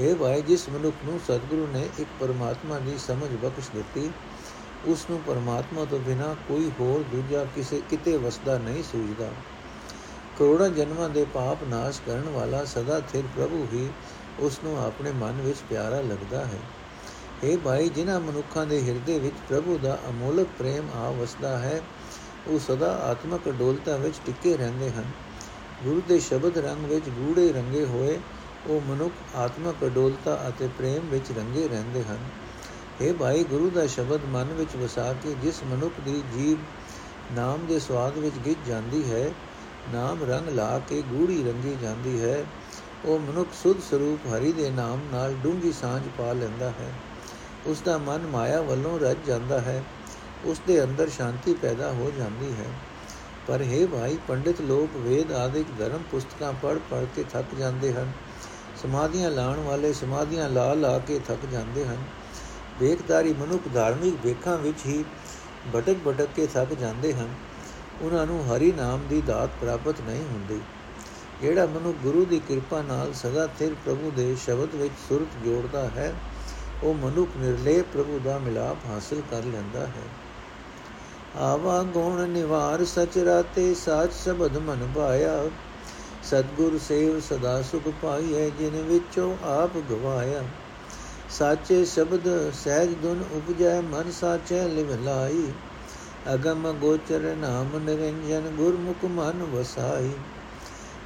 [0.00, 4.10] ਇਹ ਭਾਈ, ਜਿਸ ਮਨੁੱਖ ਨੂੰ ਸਤਿਗੁਰੂ ਨੇ ਇੱਕ ਪਰਮਾਤਮਾ ਦੀ ਸਮਝ ਬਖਸ਼ ਦਿੱਤੀ,
[4.86, 9.30] ਉਸ ਨੂੰ ਪਰਮਾਤਮਾ ਤੋਂ ਬਿਨਾ ਕੋਈ ਹੋਰ ਦੂਜਾ ਕਿਸੇ, ਕਿਤੇ ਵਸਦਾ ਨਹੀਂ ਸੂਝਦਾ।
[10.38, 13.88] ਕਰੋੜਾਂ ਜਨਮਾਂ ਦੇ ਪਾਪ ਨਾਸ਼ ਕਰਨ ਵਾਲਾ ਸਦਾ ਥਿਰ ਪ੍ਰਭੂ ਹੀ
[14.38, 16.58] ਉਸ ਨੂੰ ਆਪਣੇ ਮਨ ਵਿੱਚ ਪਿਆਰਾ ਲੱਗਦਾ ਹੈ।
[17.44, 21.80] ਇਹ ਭਾਈ, ਜਿਨ੍ਹਾਂ ਮਨੁੱਖਾਂ ਦੇ ਹਿਰਦੇ ਵਿੱਚ ਪ੍ਰਭੂ ਦਾ ਅਮੋਲਕ ਪ੍ਰੇਮ ਆ ਵਸਦਾ ਹੈ,
[22.46, 25.04] ਉਹ ਸਦਾ ਆਤਮਕ ਡੋਲਤਾ ਵਿੱਚ ਟਿੱਕੇ ਰਹਿੰਦੇ ਹਨ।
[25.84, 28.18] ਗੁਰੂ ਦੇ ਸ਼ਬਦ ਰੰਗ ਵਿੱਚ ਗੂੜੇ ਰੰਗੇ ਹੋਏ,
[28.66, 32.18] ਉਹ ਮਨੁੱਖ ਆਤਮਕ ਡੋਲਤਾ ਅਤੇ ਪ੍ਰੇਮ ਵਿੱਚ ਰੰਗੇ ਰਹਿੰਦੇ ਹਨ।
[33.00, 36.58] ਇਹ ਭਾਈ, ਗੁਰੂ ਦਾ ਸ਼ਬਦ ਮਨ ਵਿੱਚ ਵਸਾ ਕੇ ਜਿਸ ਮਨੁੱਖ ਦੀ ਜੀਵ
[37.36, 39.30] ਨਾਮ ਦੇ ਸਵਾਦ ਵਿੱਚ ਗਿੱਜ ਜਾਂਦੀ ਹੈ,
[39.94, 42.44] ਨਾਮ ਰੰਗ ਲਾ ਕੇ ਗੂੜੀ ਰੰਗੀ ਜਾਂਦੀ ਹੈ,
[43.04, 46.92] ਉਹ ਮਨੁੱਖ ਸੁਧ ਸਰੂਪ ਹਰੀ ਦੇ ਨਾਮ ਨਾਲ ਡੂੰਗੀ ਸਾਂਝ ਪਾ ਲੈਂਦਾ ਹੈ।
[47.66, 49.82] ਉਸ ਦਾ ਮਨ ਮਾਇਆ ਵੱਲੋਂ ਰੱਜ ਜਾਂਦਾ ਹੈ
[50.44, 52.66] ਉਸ ਦੇ ਅੰਦਰ ਸ਼ਾਂਤੀ ਪੈਦਾ ਹੋ ਜਾਂਦੀ ਹੈ।
[53.50, 58.12] ਪਰ हे ਭਾਈ, ਪੰਡਿਤ ਲੋਕ ਵੇਦ ਆਦਿਕ ਧਰਮ ਪੁਸਤਕਾਂ ਪੜ੍ਹ ਪੜ੍ਹ ਕੇ ਥੱਕ ਜਾਂਦੇ ਹਨ।
[58.82, 61.96] ਸਮਾਧੀਆਂ ਲਾਣ ਵਾਲੇ ਸਮਾਧੀਆਂ ਲਾ ਲਾ ਕੇ ਥੱਕ ਜਾਂਦੇ ਹਨ।
[62.80, 65.04] ਵੇਖਦਾਰੀ ਮਨੁੱਖ ਧਾਰਮਿਕ ਵੇਖਾਂ ਵਿੱਚ ਹੀ
[65.74, 67.34] ਭਟਕ ਭਟਕ ਕੇ ਥੱਕ ਜਾਂਦੇ ਹਨ।
[68.02, 70.60] ਉਹਨਾਂ ਨੂੰ ਹਰੀ ਨਾਮ ਦੀ ਦਾਤ ਪ੍ਰਾਪਤ ਨਹੀਂ ਹੁੰਦੀ।
[71.42, 76.14] ਜਿਹੜਾ ਮਨੁ ਗੁਰੂ ਦੀ ਕਿਰਪਾ ਨਾਲ ਸਦਾ ਸਿਰ ਪ੍ਰਭੂ ਦੇ ਸ਼ਬਦ ਵਿੱਚ ਸੁਰਤ ਜੋੜਦਾ ਹੈ,
[76.82, 80.19] ਉਹ ਮਨੁੱਖ ਨਿਰਲੇ ਪ੍ਰਭੂ ਦਾ ਮਿਲਾਪ ਹਾਸਲ ਕਰ ਲੈਂਦਾ ਹੈ।
[81.34, 85.50] ਆਵਾ ਗੁਣ ਨਿਵਾਰ ਸਚ ਰਾਤੇ ਸਾਚ ਸ਼ਬਦ ਮਨ ਪਾਇਆ
[86.22, 90.42] ਸਤਗੁਰ ਸੇਵ ਸਦਾ ਸੁਖ ਪਾਈਐ, ਜਿਨ ਵਿੱਚੋਂ ਆਪ ਗਵਾਇਆ।
[91.28, 95.52] ਸਾਚੇ ਸ਼ਬਦ ਸਹਿਜ ਦੁਨ ਉਪਜੈ, ਮਨ ਸਾਚੈ ਲਿਵ ਲਾਈ।
[96.34, 100.12] ਅਗਮ ਗੋਚਰ ਨਾਮ ਨਿਰੰਜਨ, ਗੁਰਮੁਖ ਮਨ ਵਸਾਈ।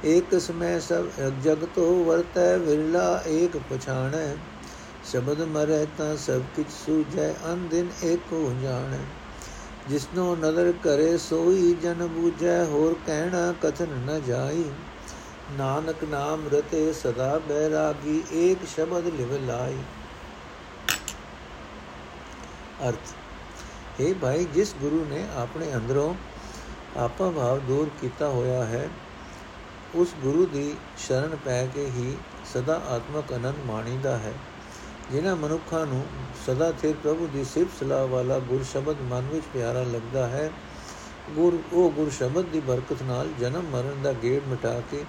[0.05, 1.05] ਏਕ ਸਮੈ ਸਭ
[1.41, 4.35] ਜਗ ਤੋ ਵਰਤੈ, ਵਿਰਲਾ ਏਕ ਪਛਾਣੈ।
[5.03, 8.99] ਸ਼ਬਦ ਮਰੈ ਤਾਂ ਸਭ ਕਿਛ ਸੂਝੈ, ਅਨ ਦਿਨ ਏਕੋ ਜਾਣੈ।
[9.89, 14.63] ਜਿਸਨੋ ਨਦਰ ਕਰੇ ਸੋਈ ਜਨ ਬੂਝੈ, ਹੋਰ ਕਹਿਣਾ ਕਥਨ ਨ ਜਾਈ।
[15.57, 19.77] ਨਾਨਕ ਨਾਮ ਰਤੇ ਸਦਾ ਬੈਰਾਗੀ, ਏਕ ਸ਼ਬਦ ਲਿਵ ਲਾਈ।
[22.89, 23.13] ਅਰਥ,
[24.01, 26.13] ਹੈ ਭਾਈ, ਜਿਸ ਗੁਰੂ ਨੇ ਆਪਣੇ ਅੰਦਰੋਂ
[26.97, 28.89] ਆਪਾ ਭਾਵ ਦੂਰ ਕੀਤਾ ਹੋਇਆ ਹੈ,
[29.95, 32.17] ਉਸ ਗੁਰੂ ਦੀ ਸ਼ਰਨ ਪੈ ਕੇ ਹੀ
[32.53, 34.33] ਸਦਾ ਆਤਮਕ ਅਨੰਦ ਮਾਣੀਦਾ ਹੈ।
[35.11, 36.05] ਜਿਨ੍ਹਾਂ ਮਨੁੱਖਾਂ ਨੂੰ
[36.47, 40.51] ਸਦਾ ਤੇ ਪ੍ਰਭੂ ਦੀ ਸਿਫਤ ਸਲਾਹ ਵਾਲਾ ਗੁਰ ਸ਼ਬਦ ਮਨ ਵਿੱਚ ਪਿਆਰਾ ਲੱਗਦਾ ਹੈ,
[41.35, 45.03] ਗੁਰ, ਉਹ ਗੁਰ ਸ਼ਬਦ ਦੀ ਬਰਕਤ ਨਾਲ ਜਨਮ ਮਰਨ ਦਾ ਗੇੜ ਮਿਟਾ ਕੇ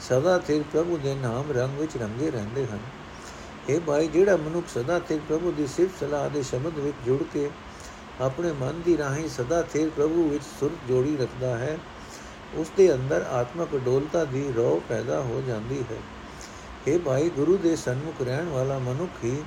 [0.00, 2.78] ਸਦਾ ਤੇ ਪ੍ਰਭੂ ਦੇ ਨਾਮ ਰੰਗ ਵਿੱਚ ਰੰਗੇ ਰਹਿੰਦੇ ਹਨ।
[3.68, 7.50] ਇਹ ਭਾਈ, ਜਿਹੜਾ ਮਨੁੱਖ ਸਦਾ ਤੇ ਪ੍ਰਭੂ ਦੀ ਸਿਫਤ ਸਲਾਹ ਦੇ ਸ਼ਬਦ ਵਿੱਚ ਜੁੜ ਕੇ
[8.20, 11.78] ਆਪਣੇ ਮਨ ਦੀ ਰਾਹੀਂ ਸਦਾ ਤੇ ਪ੍ਰਭੂ ਵਿੱਚ ਸੁਰਤ ਜੋੜੀ ਰੱਖਦਾ ਹੈ
[12.54, 15.96] ਉਸ ਦੇ ਅੰਦਰ ਆਤਮਕ ਡੋਲਤਾ ਦੀ ਰੋਹ ਪੈਦਾ ਹੋ ਜਾਂਦੀ ਹੈ।
[16.86, 19.42] ਇਹ ਭਾਈ, ਗੁਰੂ ਦੇ ਸਨਮੁਖ ਰਹਿਣ ਵਾਲਾ ਮਨੁੱਖ ਹੀ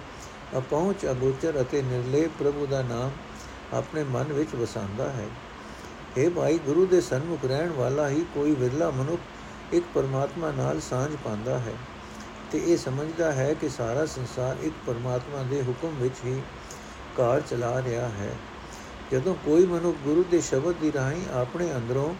[0.57, 3.11] ਅਪਹੁੰਚ, ਅਗੋਚਰ ਅਤੇ ਨਿਰਲੇਪ ਪ੍ਰਭੂ ਦਾ ਨਾਮ
[3.73, 5.27] ਆਪਣੇ ਮਨ ਵਿੱਚ ਵਸਾਉਂਦਾ ਹੈ।
[6.17, 9.21] ਇਹ ਭਾਈ, ਗੁਰੂ ਦੇ ਸਨਮੁਖ ਰਹਿਣ ਵਾਲਾ ਹੀ ਕੋਈ ਵਿਰਲਾ ਮਨੁੱਖ
[9.73, 11.73] ਇੱਕ ਪਰਮਾਤਮਾ ਨਾਲ ਸਾਂਝ ਪਾਉਂਦਾ ਹੈ
[12.51, 16.41] ਤੇ ਇਹ ਸਮਝਦਾ ਹੈ ਕਿ ਸਾਰਾ ਸੰਸਾਰ ਇੱਕ ਪਰਮਾਤਮਾ ਦੇ ਹੁਕਮ ਵਿੱਚ ਹੀ
[17.17, 18.35] ਕਾਰ ਚਲਾ ਰਿਹਾ ਹੈ।
[19.11, 22.13] ਜਦੋਂ ਕੋਈ ਮਨੁੱਖ ਗੁਰੂ ਦੇ ਸ਼ਬਦ ਦੀ ਰਾਹੀਂ ਆਪਣੇ ਅੰਦਰੋਂ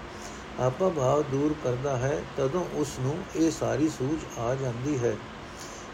[0.62, 5.16] ਆਪਾ ਭਾਵ ਦੂਰ ਕਰਦਾ ਹੈ, ਤਦੋਂ ਉਸ ਨੂੰ ਇਹ ਸਾਰੀ ਸੂਝ ਆ ਜਾਂਦੀ ਹੈ।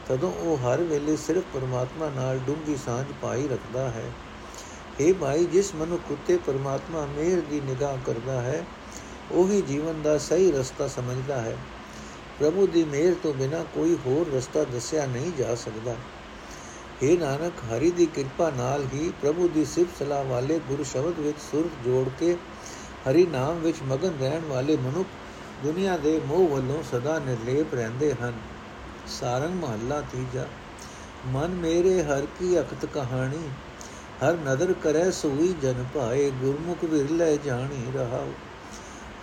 [0.07, 4.11] ਤਦੋਂ ਉਹ ਹਰ ਵੇਲੇ ਸਿਰਫ ਪਰਮਾਤਮਾ ਨਾਲ ਡੂੰਗੀ ਸਾਂਝ ਪਾਈ ਰੱਖਦਾ ਹੈ।
[4.99, 8.65] ਇਹ ਭਾਈ, ਜਿਸ ਮਨੁੱਖ ਉਤੇ ਪਰਮਾਤਮਾ ਮਿਹਰ ਦੀ ਨਿਗਾਹ ਕਰਦਾ ਹੈ,
[9.31, 11.57] ਉਹੀ ਜੀਵਨ ਦਾ ਸਹੀ ਰਸਤਾ ਸਮਝਦਾ ਹੈ।
[12.39, 15.95] ਪ੍ਰਭੂ ਦੀ ਮਿਹਰ ਤੋਂ ਬਿਨਾ ਕੋਈ ਹੋਰ ਰਸਤਾ ਦੱਸਿਆ ਨਹੀਂ ਜਾ ਸਕਦਾ।
[17.03, 21.37] ਇਹ ਨਾਨਕ, ਹਰੀ ਦੀ ਕਿਰਪਾ ਨਾਲ ਹੀ ਪ੍ਰਭੂ ਦੀ ਸਿਫਤ ਸਲਾਹ ਵਾਲੇ ਗੁਰੂ ਸ਼ਬਦ ਵਿੱਚ
[21.51, 22.37] ਸੁਰ ਜੋੜ ਕੇ
[23.07, 25.09] ਹਰੀ ਨਾਮ ਵਿੱਚ ਮਗਨ ਰਹਿਣ ਵਾਲੇ ਮਨੁੱਖ
[25.63, 28.33] ਦੁਨੀਆ ਦੇ ਮੋਹ ਵੱਲੋਂ ਸਦਾ ਨਿਰਲੇਪ ਰਹਿੰਦੇ ਹਨ।
[29.07, 30.45] ਸਾਰੰਗ ਮਹੱਲਾ ਤੀਜਾ।
[31.27, 33.49] ਮਨ ਮੇਰੇ ਹਰ ਕੀ ਅਖਤ ਕਹਾਣੀ,
[34.23, 38.31] ਹਰ ਨਦਰ ਕਰੈ ਸੋਈ ਜਨ ਭਾਏ, ਗੁਰਮੁਖ ਵਿਰਲੇ ਜਾਣੀ ਰਹਾਉ।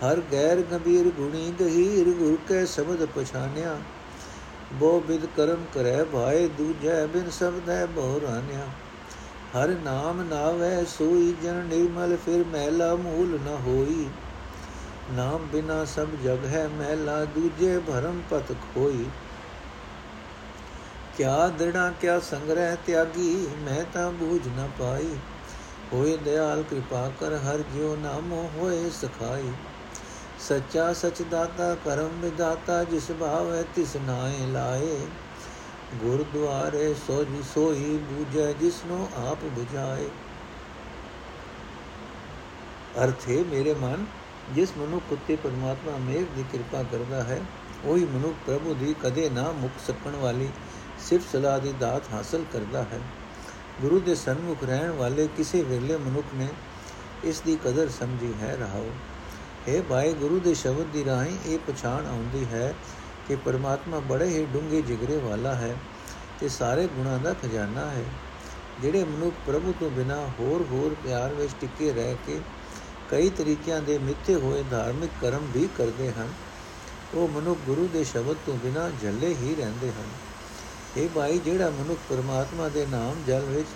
[0.05, 3.77] ਹਰ ਗੈਰ ਗੰਭੀਰ ਗੁਣੀ ਗਹੀਰ ਗੁਰ ਕੈ ਸ਼ਬਦ ਪਛਾਨਿਆ।
[4.73, 8.67] ਬੋ ਬਿਦ ਕਰਮ ਕਰੈ ਭਾਏ, ਦੂਜੈ ਬਿਨ ਸ਼ਬਦ ਹੈ ਬਹੁ ਰਾਨਿਆ।
[9.55, 14.09] ਹਰ ਨਾਮ ਨਾਵੇ ਸੋਈ ਜਨ ਨਿਰਮਲ, ਫਿਰ ਮਹਿਲਾ ਮੂਲ ਨ ਹੋਈ।
[15.11, 19.05] ਨਾਮ ਬਿਨਾ ਸਭ ਜਗ ਹੈ ਮਹਿਲਾ ਦੂਜੇ ਭਰਮ ਪਤ ਖੋਈ।
[21.17, 25.15] ਕਿਆ ਦ੍ਰਿੜਾ ਕਿਆ ਸੰਗ੍ਰਹਿ ਤਿਆਗੀ, ਮੈਂ ਤਾਂ ਬੂਝ ਨ ਪਾਈ।
[25.93, 29.51] ਹੋਏ ਦਿਆਲ ਕਿਰਪਾ ਕਰ, ਹਰ ਜਿਉ ਨਾਮੋ ਹੋਏ ਸਖਾਈ।
[30.39, 34.99] ਸੱਚਾ ਸਚ ਦਾਤਾ, ਕਰਮ ਵਿਦਾਤਾ ਜਿਸ ਭਾਵੈ ਤਿਸ ਨਾਏ ਲਾਏ।
[35.93, 40.07] ਗੁਰਦੁਆਰੇ ਸੋਜੀ ਸੋਈ ਬੂਝੈ, ਜਿਸਨੂੰ ਆਪ 부ਝਾਏ
[43.03, 44.05] ਅਰਥੇ ਮੇਰੇ ਮਨ,
[44.51, 47.41] ਜਿਸ ਮਨੁੱਖ ਉਤੇ ਪਰਮਾਤਮਾ ਮੇਰ ਦੀ ਕਿਰਪਾ ਕਰਦਾ ਹੈ,
[47.85, 50.49] ਉਹੀ ਮਨੁੱਖ ਪ੍ਰਭੂ ਦੀ ਕਦੇ ਨਾ ਮੁਕ ਸਕਣ ਵਾਲੀ
[50.99, 52.99] ਸਿਫਤ ਸਲਾਹ ਦੀ ਦਾਤ ਹਾਸਲ ਕਰਦਾ ਹੈ।
[53.81, 56.47] ਗੁਰੂ ਦੇ ਸਨਮੁਖ ਰਹਿਣ ਵਾਲੇ ਕਿਸੇ ਵੇਲੇ ਮਨੁੱਖ ਨੇ
[57.23, 58.89] ਇਸ ਦੀ ਕਦਰ ਸਮਝੀ ਹੈ, ਰਹਾਓ।
[59.67, 62.73] ਹੈ ਭਾਈ, ਗੁਰੂ ਦੇ ਸ਼ਬਦ ਦੀ ਰਾਹੀਂ ਇਹ ਪਛਾਣ ਆਉਂਦੀ ਹੈ
[63.27, 65.75] ਕਿ ਪਰਮਾਤਮਾ ਬੜੇ ਹੀ ਡੂੰਘੇ ਜਿਗਰੇ ਵਾਲਾ ਹੈ
[66.39, 68.03] ਤੇ ਸਾਰੇ ਗੁਣਾਂ ਦਾ ਖਜ਼ਾਨਾ ਹੈ,
[68.81, 72.39] ਜਿਹੜੇ ਮਨੁੱਖ ਪ੍ਰਭੂ ਤੋਂ ਬਿਨਾ ਹੋਰ ਹੋਰ ਪਿਆਰ ਵਿੱਚ ਟਿੱਕੇ ਰਹਿ ਕੇ
[73.11, 76.27] ਕਈ ਤਰੀਕਿਆਂ ਦੇ ਮਿੱਥੇ ਹੋਏ ਧਾਰਮਿਕ ਕਰਮ ਵੀ ਕਰਦੇ ਹਨ,
[77.13, 80.09] ਉਹ ਮਨੁੱਖ ਗੁਰੂ ਦੇ ਸ਼ਬਦ ਤੋਂ ਬਿਨਾ ਝੱਲੇ ਹੀ ਰਹਿੰਦੇ ਹਨ।
[80.97, 83.67] ਇਹ ਭਾਈ, ਜਿਹੜਾ ਮਨੁੱਖ ਪਰਮਾਤਮਾ ਦੇ ਨਾਮ ਜਲ ਵਿੱਚ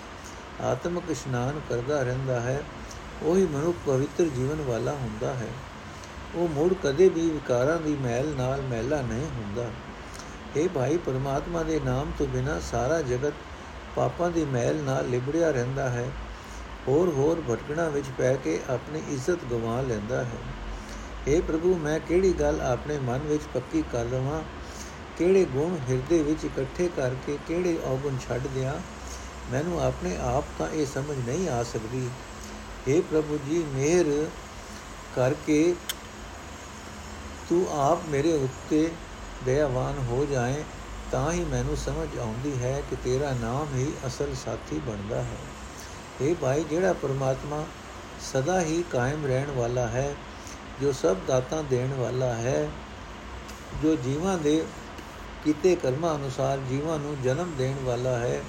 [0.60, 2.62] ਆਤਮਿਕ ਇਸ਼ਨਾਨ ਕਰਦਾ ਰਹਿੰਦਾ ਹੈ,
[3.22, 5.48] ਉਹੀ ਮਨੁੱਖ ਪਵਿੱਤਰ ਜੀਵਨ ਵਾਲਾ ਹੁੰਦਾ ਹੈ।
[6.34, 9.70] ਉਹ ਮੂੜ ਕਦੇ ਵੀ ਵਿਕਾਰਾਂ ਦੀ ਮਹਿਲ ਨਾਲ ਮਹਿਲਾ ਨਹੀਂ ਹੁੰਦਾ।
[10.56, 13.32] ਇਹ ਭਾਈ, ਪਰਮਾਤਮਾ ਦੇ ਨਾਮ ਤੋਂ ਬਿਨਾ ਸਾਰਾ ਜਗਤ
[13.96, 16.10] ਪਾਪਾਂ ਦੀ ਮਹਿਲ ਨਾਲ ਲਿਬੜਿਆ ਰਹਿੰਦਾ ਹੈ।
[16.88, 20.38] ਹੋਰ ਹੋਰ ਭਟਕਣਾ ਵਿੱਚ ਪੈ ਕੇ ਆਪਣੀ ਇੱਜ਼ਤ ਗਵਾ ਲੈਂਦਾ ਹੈ।
[21.28, 24.42] हे ਪ੍ਰਭੂ, ਮੈਂ ਕਿਹੜੀ ਗੱਲ ਆਪਣੇ ਮਨ ਵਿੱਚ ਪੱਕੀ ਕਰ ਲਵਾਂ?
[25.18, 28.74] ਕਿਹੜੇ ਗੁਣ ਹਿਰਦੇ ਵਿੱਚ ਇਕੱਠੇ ਕਰਕੇ ਕਿਹੜੇ ਔਗਣ ਛੱਡ ਦਿਆਂ?
[29.52, 32.08] ਮੈਨੂੰ ਆਪਣੇ ਆਪ ਤਾਂ ਇਹ ਸਮਝ ਨਹੀਂ ਆ ਸਕਦੀ।
[32.88, 34.26] हे ਪ੍ਰਭੂ ਜੀ, ਮਿਹਰ
[35.16, 35.74] ਕਰਕੇ
[37.50, 38.90] ਤੂੰ ਆਪ ਮੇਰੇ ਉੱਤੇ
[39.44, 40.64] ਦਇਆਵਾਨ ਹੋ ਜਾਏ,
[41.12, 45.38] ਤਾਂ ਹੀ ਮੈਨੂੰ ਸਮਝ ਆਉਂਦੀ ਹੈ ਕਿ ਤੇਰਾ ਨਾਮ ਹੀ ਅਸਲ ਸਾਥੀ ਬਣਦਾ ਹੈ।
[46.20, 47.64] ਇਹ ਭਾਈ, ਜਿਹੜਾ ਪਰਮਾਤਮਾ
[48.32, 50.14] ਸਦਾ ਹੀ ਕਾਇਮ ਰਹਿਣ ਵਾਲਾ ਹੈ,
[50.82, 52.68] ਜੋ ਸਭ ਦਾਤਾਂ ਦੇਣ ਵਾਲਾ ਹੈ,
[53.82, 54.64] ਜੋ ਜੀਵਾਂ ਦੇ
[55.44, 58.40] ਕੀਤੇ ਕਰਮਾਂ ਅਨੁਸਾਰ ਜੀਵਾਂ ਨੂੰ ਜਨਮ ਦੇਣ ਵਾਲਾ ਹੈ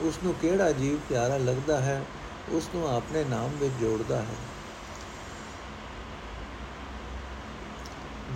[0.00, 2.02] ਉਸ ਨੂੰ ਕਿਹੜਾ ਜੀਵ ਪਿਆਰਾ ਲੱਗਦਾ ਹੈ
[2.48, 4.47] ਉਸ ਨੂੰ ਆਪਣੇ ਨਾਮ ਵਿੱਚ ਜੋੜਦਾ ਹੈ।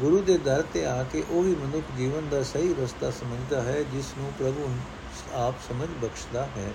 [0.03, 4.05] ਗੁਰੂ ਦੇ ਦਰ ਤੇ ਆ ਕੇ ਉਹੀ ਮਨੁੱਖ ਜੀਵਨ ਦਾ ਸਹੀ ਰਸਤਾ ਸਮਝਦਾ ਹੈ, ਜਿਸ
[4.19, 4.69] ਨੂੰ ਪ੍ਰਭੂ
[5.35, 6.71] ਆਪ ਸਮਝ ਬਖਸ਼ਦਾ ਹੈ।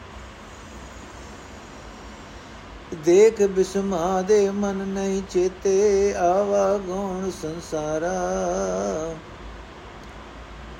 [3.05, 8.15] ਦੇਖ ਬਿਸਮਾ ਦੇ ਮਨ ਨਹੀਂ ਚੇਤੇ, ਆਵਾ ਗਉਣ ਸੰਸਾਰਾ।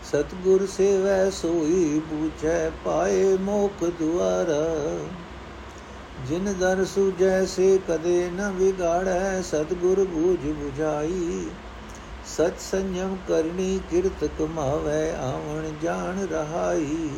[0.04, 4.98] ਸਤਗੁਰ ਸੇਵੈ ਸੋਈ ਬੂਝੈ, ਪਾਏ ਮੋਖ ਦੁਆਰਾ।
[6.28, 11.50] ਜਿਨ ਦਰ ਸੁਜੈ ਸੇ ਕਦੇ ਨ ਵਿਗਾੜੈ, ਸਤਗੁਰ ਬੂਝ 부ਝਾਈ
[12.28, 17.10] ਸਤ ਸੰਜਮ ਕਰਨੀ ਕਿਰਤ ਕਮਾਵੇ ਆਵਣ ਜਾਣ ਰਹਾਈ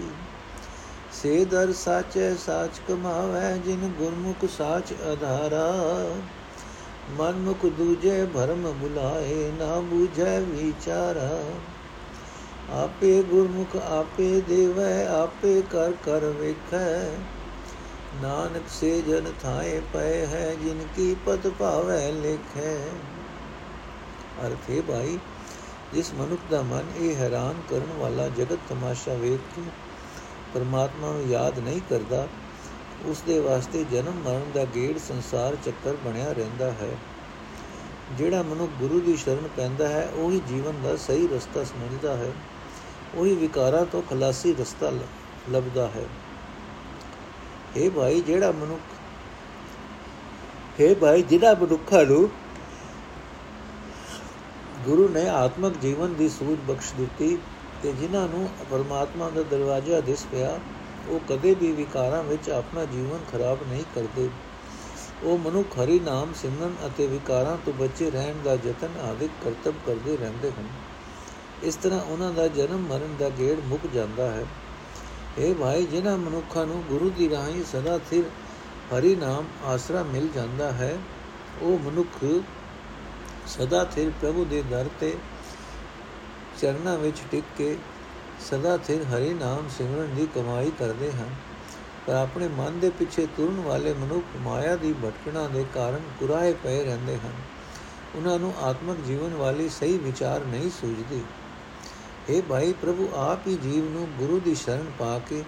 [1.13, 5.65] ਸੇ ਦਰ ਸਾਚੈ ਸਾਚ ਕਮਾਵੇ ਜਿਨ ਗੁਰਮੁਖ ਸਾਚ ਆਧਾਰਾ
[7.11, 11.29] ਮਨ ਮੁਖ ਦੂਜੇ ਭਰਮ ਬੁਲਾਏ ਨਾ ਬੂਝੈ ਵਿਚਾਰਾ
[12.75, 17.11] ਆਪੇ ਗੁਰਮੁਖ ਆਪੇ ਦੇਵੈ ਆਪੇ ਕਰ ਕਰ ਵੇਖੈ
[18.21, 22.77] ਨਾਨਕ ਸੇ ਜਨ ਥਾਏ ਪਏ ਹੈ ਜਿਨ ਕੀ ਪਤ ਭਾਵੈ ਲਿਖੈ
[24.47, 25.19] ਅਰਥ ਹੈ ਭਾਈ,
[25.93, 29.61] ਜਿਸ ਮਨੁੱਖ ਦਾ ਮਨ ਇਹ ਹੈਰਾਨ ਕਰਨ ਵਾਲਾ ਜਗਤ ਤਮਾਸ਼ਾ ਵੇਖ ਕੇ
[30.53, 32.27] ਪਰਮਾਤਮਾ ਨੂੰ ਯਾਦ ਨਹੀਂ ਕਰਦਾ
[33.05, 36.97] ਉਸ ਦੇ ਵਾਸਤੇ ਜਨਮ ਮਰਨ ਦਾ ਗੇੜ ਸੰਸਾਰ ਚੱਕਰ ਬਣਿਆ ਰਹਿੰਦਾ ਹੈ।
[38.17, 42.31] ਜਿਹੜਾ ਮਨੁੱਖ ਗੁਰੂ ਦੀ ਸ਼ਰਨ ਪੈਂਦਾ ਹੈ, ਉਹੀ ਜੀਵਨ ਦਾ ਸਹੀ ਰਸਤਾ ਸਮਝਦਾ ਹੈ।
[43.15, 44.91] ਉਹੀ ਵਿਕਾਰਾਂ ਤੋਂ ਖਲਾਸੀ ਰਸਤਾ
[45.51, 46.05] ਲੱਭਦਾ ਹੈ।
[47.77, 48.81] ਇਹ ਭਾਈ, ਜਿਹੜਾ ਮਨੁੱਖ,
[50.81, 52.29] ਹੈ ਭਾਈ ਜਿਹੜਾ ਮਨੁੱਖਾਂ ਨੂੰ
[54.85, 57.37] ਗੁਰੂ ਨੇ ਆਤਮਿਕ ਜੀਵਨ ਦੀ ਸੂਝ ਬਖਸ਼ ਦਿੱਤੀ
[57.83, 60.59] ਤੇ ਜਿਨ੍ਹਾਂ ਨੂੰ ਪਰਮਾਤਮਾ ਦਾ ਦਰਵਾਜ਼ਾ ਦਿਸ ਪਿਆ,
[61.09, 64.29] ਉਹ ਕਦੇ ਵੀ ਵਿਕਾਰਾਂ ਵਿੱਚ ਆਪਣਾ ਜੀਵਨ ਖਰਾਬ ਨਹੀਂ ਕਰਦੇ।
[65.23, 70.17] ਉਹ ਮਨੁੱਖ ਹਰੀ ਨਾਮ ਸਿਮਰਨ ਅਤੇ ਵਿਕਾਰਾਂ ਤੋਂ ਬਚੇ ਰਹਿਣ ਦਾ ਯਤਨ ਆਦਿਕ ਕਰਤੱਵ ਕਰਦੇ
[70.17, 70.67] ਰਹਿੰਦੇ ਹਨ।
[71.63, 74.45] ਇਸ ਤਰ੍ਹਾਂ ਉਹਨਾਂ ਦਾ ਜਨਮ ਮਰਨ ਦਾ ਗੇੜ ਮੁੱਕ ਜਾਂਦਾ ਹੈ।
[75.37, 78.23] ਇਹ ਭਾਈ, ਜਿਨ੍ਹਾਂ ਮਨੁੱਖਾਂ ਨੂੰ ਗੁਰੂ ਦੀ ਰਾਹੀਂ ਸਦਾ ਸਿਰ
[78.93, 80.97] ਹਰੀ ਨਾਮ ਆਸਰਾ ਮਿਲ ਜਾਂਦਾ ਹੈ,
[81.61, 82.41] ਉਹ ਮਨੁੱਖ
[83.49, 85.17] ਸਦਾ ਸਿਰ ਪ੍ਰਭੂ ਦੇ ਦਰ ਤੇ
[86.61, 87.77] ਚਰਨਾਂ ਵਿੱਚ ਟਿਕ ਕੇ
[88.51, 91.29] ਸਦਾ ਸਿਰ ਹਰੀ ਨਾਮ ਸਿਮਰਨ ਦੀ ਕਮਾਈ ਕਰਦੇ ਹਨ।
[92.07, 96.83] ਪਰ ਆਪਣੇ ਮਨ ਦੇ ਪਿੱਛੇ ਤੁਰਨ ਵਾਲੇ ਮਨੁੱਖ ਮਾਇਆ ਦੀ ਭਟਕਣਾ ਦੇ ਕਾਰਨ ਕੁਰਾਏ ਪਏ
[96.83, 97.33] ਰਹਿੰਦੇ ਹਨ।
[98.15, 101.23] ਉਹਨਾਂ ਨੂੰ ਆਤਮਿਕ ਜੀਵਨ ਵਾਲੀ ਸਹੀ ਵਿਚਾਰ ਨਹੀਂ ਸੂਝਦੀ।
[102.29, 105.43] हे ਭਾਈ ਪ੍ਰਭੂ, ਆਪ ਹੀ ਜੀਵ ਨੂੰ ਗੁਰੂ ਦੀ ਸ਼ਰਨ ਪਾ ਕੇ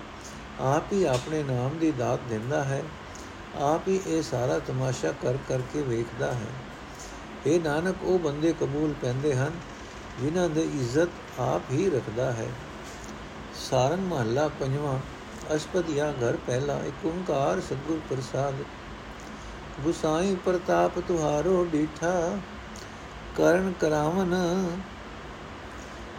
[0.60, 2.84] ਆਪ ਹੀ ਆਪਣੇ ਨਾਮ ਦੀ ਦਾਤ ਦਿੰਦਾ ਹੈ।
[3.60, 6.71] ਆਪ ਹੀ ਇਹ ਸਾਰਾ ਤਮਾਸ਼ਾ ਕਰ ਕਰਕੇ ਵੇਖਦਾ ਹੈ।
[7.48, 9.52] ਇਹ ਨਾਨਕ ਉਹ ਬੰਦੇ ਕਬੂਲ ਪੈਂਦੇ ਹਨ
[10.22, 12.48] ਜਿਨ੍ਹਾਂ ਦੇ ਇੱਜ਼ਤ ਆਪ ਹੀ ਰੱਖਦਾ ਹੈ
[13.60, 15.00] ਸਾਰਨ ਮਹੱਲਾ ਪੰਜਵਾਂ
[15.56, 18.64] ਅਸ਼ਪਦਿਆ ਘਰ ਪਹਿਲਾ ਇੱਕ ਓੰਕਾਰ ਸਤਗੁਰ ਪ੍ਰਸਾਦ
[19.84, 22.14] ਗੁਸਾਈ ਪ੍ਰਤਾਪ ਤੁਹਾਰੋ ਡੀਠਾ
[23.38, 24.36] ਕਰਨ ਕਰਾਵਨ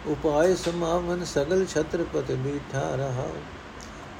[0.07, 3.27] ਉਪਾਏ ਸਮਾਵਨ ਸਗਲ ਛਤਰਪਤ ਬੀਠਾ ਰਹਾ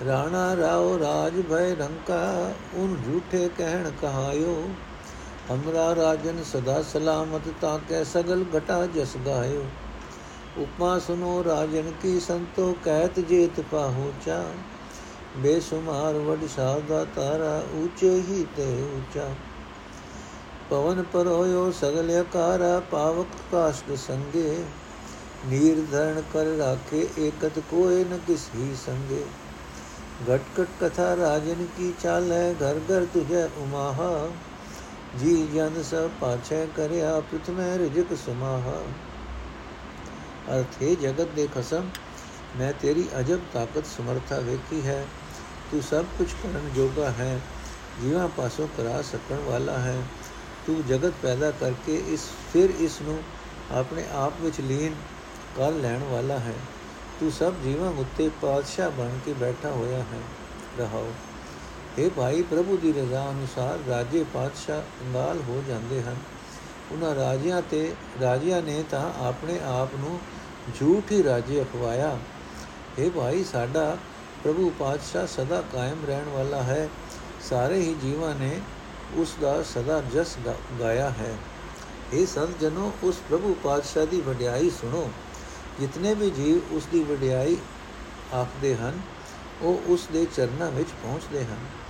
[0.06, 4.56] ਰਾਣਾ ਰਾਓ ਰਾਜ ਭੈ ਰੰਕਾ ਉਨ ਝੂਠੇ ਕਹਿਣ ਕਹਾਇਓ
[5.50, 9.64] ਹਮਰਾ ਰਾਜਨ ਸਦਾ ਸਲਾਮਤ ਤਾਂ ਕੈ ਸਗਲ ਘਟਾ ਜਸ ਗਾਇਓ।
[10.58, 14.44] ਉਪਮਾ ਸੁਨੋ ਰਾਜਨ ਕੀ ਸੰਤੋ ਕਹਿਤ ਜੇਤ ਪਾਹੋਚਾ
[15.38, 19.34] ਬੇਸ਼ੁਮਾਰ ਵਡ ਸਾਦਾ ਤਾਰਾ ਉੱਚੇ ਹੀ ਤੇ ਉੱਚਾ
[20.70, 24.64] ਪਵਨ ਪਰ ਹੋਇਓ ਸਗਲ ਆਕਾਰਾ ਪਾਵਕ ਕਾਸ਼ਟ ਸੰਗੇ।
[25.46, 29.24] ਨੀਰ ਧਰਨ ਕਰ ਰਾਖੇ ਏਕਤ ਕੋਏ ਨ ਕਿਸੀ ਸੰਗੇ।
[30.28, 34.14] ਘਟ ਘਟ ਕਥਾ ਰਾਜਨ ਕੀ ਚਾਲੈ ਘਰ ਘਰ ਤੁਝੈ ਉਮਾਹਾ।
[35.20, 38.84] ਜੀ ਜਨ ਸਭ ਪਾਛੈ ਕਰਿਆ ਪ੍ਰਥਮੈ ਰਜਕ ਸਮਾਹਾ।
[40.58, 41.90] ਅਰਥੇ ਜਗਤ ਦੇ ਖਸਮ,
[42.58, 45.06] ਮੈਂ ਤੇਰੀ ਅਜਬ ਤਾਕਤ ਸਮਰਥਾ ਵੇਖੀ ਹੈ।
[45.72, 47.40] ਤੂੰ ਸਭ ਕੁਝ ਕਰਨ ਜੋਗਾ ਹੈ,
[48.02, 50.04] ਜੀਵਾਂ ਪਾਸੋਂ ਕਰਾ ਸਕਣ ਵਾਲਾ ਹੈ।
[50.68, 52.20] ਤੂੰ ਜਗਤ ਪੈਦਾ ਕਰਕੇ ਇਸ,
[52.54, 53.24] ਫਿਰ ਇਸ ਨੂੰ
[53.72, 54.94] ਆਪਣੇ ਆਪ ਵਿੱਚ ਲੀਨ
[55.58, 56.56] ਕਰ ਲੈਣ ਵਾਲਾ ਹੈ।
[57.20, 60.22] ਤੂੰ ਸਭ ਜੀਵਾਂ ਉੱਤੇ ਪਾਤਸ਼ਾਹ ਬਣ ਕੇ ਬੈਠਾ ਹੋਇਆ ਹੈ।
[60.80, 61.12] ਰਹਾਓ।
[62.00, 66.16] ਇਹ ਭਾਈ ਪ੍ਰਭੂ ਦੀ ਰਜ਼ਾ ਅਨੁਸਾਰ ਰਾਜੇ ਪਾਤਸ਼ਾਹ ਅੰਗਾਲ ਹੋ ਜਾਂਦੇ ਹਨ।
[66.92, 70.20] ਉਹਨਾਂ ਰਾਜਿਆਂ ਤੇ, ਰਾਜਿਆਂ ਨੇ ਤਾਂ ਆਪਣੇ ਆਪ ਨੂੰ
[70.80, 72.20] ਝੂਠ ਹੀ ਰਾਜੇ ਅਖਵਾਇਆ।
[73.00, 73.98] ਇਹ ਭਾਈ, ਸਾਡਾ
[74.44, 76.90] ਪ੍ਰਭੂ ਪਾਤਸ਼ਾਹ ਸਦਾ ਕਾਇਮ ਰਹਿਣ ਵਾਲਾ ਹੈ।
[77.50, 78.60] ਸਾਰੇ ਹੀ ਜੀਵਾਂ ਨੇ
[79.16, 80.38] ਉਸ ਦਾ ਸਦਾ ਜਸ
[80.80, 81.36] ਗਾਇਆ ਹੈ।
[82.14, 85.10] ਇਹ ਸੰਤ ਜਨੋ, ਉਸ ਪ੍ਰਭੂ ਪਾਤਸ਼ਾਹ ਦੀ ਵਡਿਆਈ ਸੁਣੋ।
[85.80, 87.58] ਜਿਤਨੇ ਵੀ ਜੀਵ ਉਸ ਦੀ ਵਡਿਆਈ
[88.34, 89.00] ਆਖਦੇ ਹਨ,
[89.62, 91.83] ਉਹ ਉਸ ਦੇ ਚਰਨਾਂ ਵਿੱਚ ਪਹੁੰਚਦੇ ਹਨ।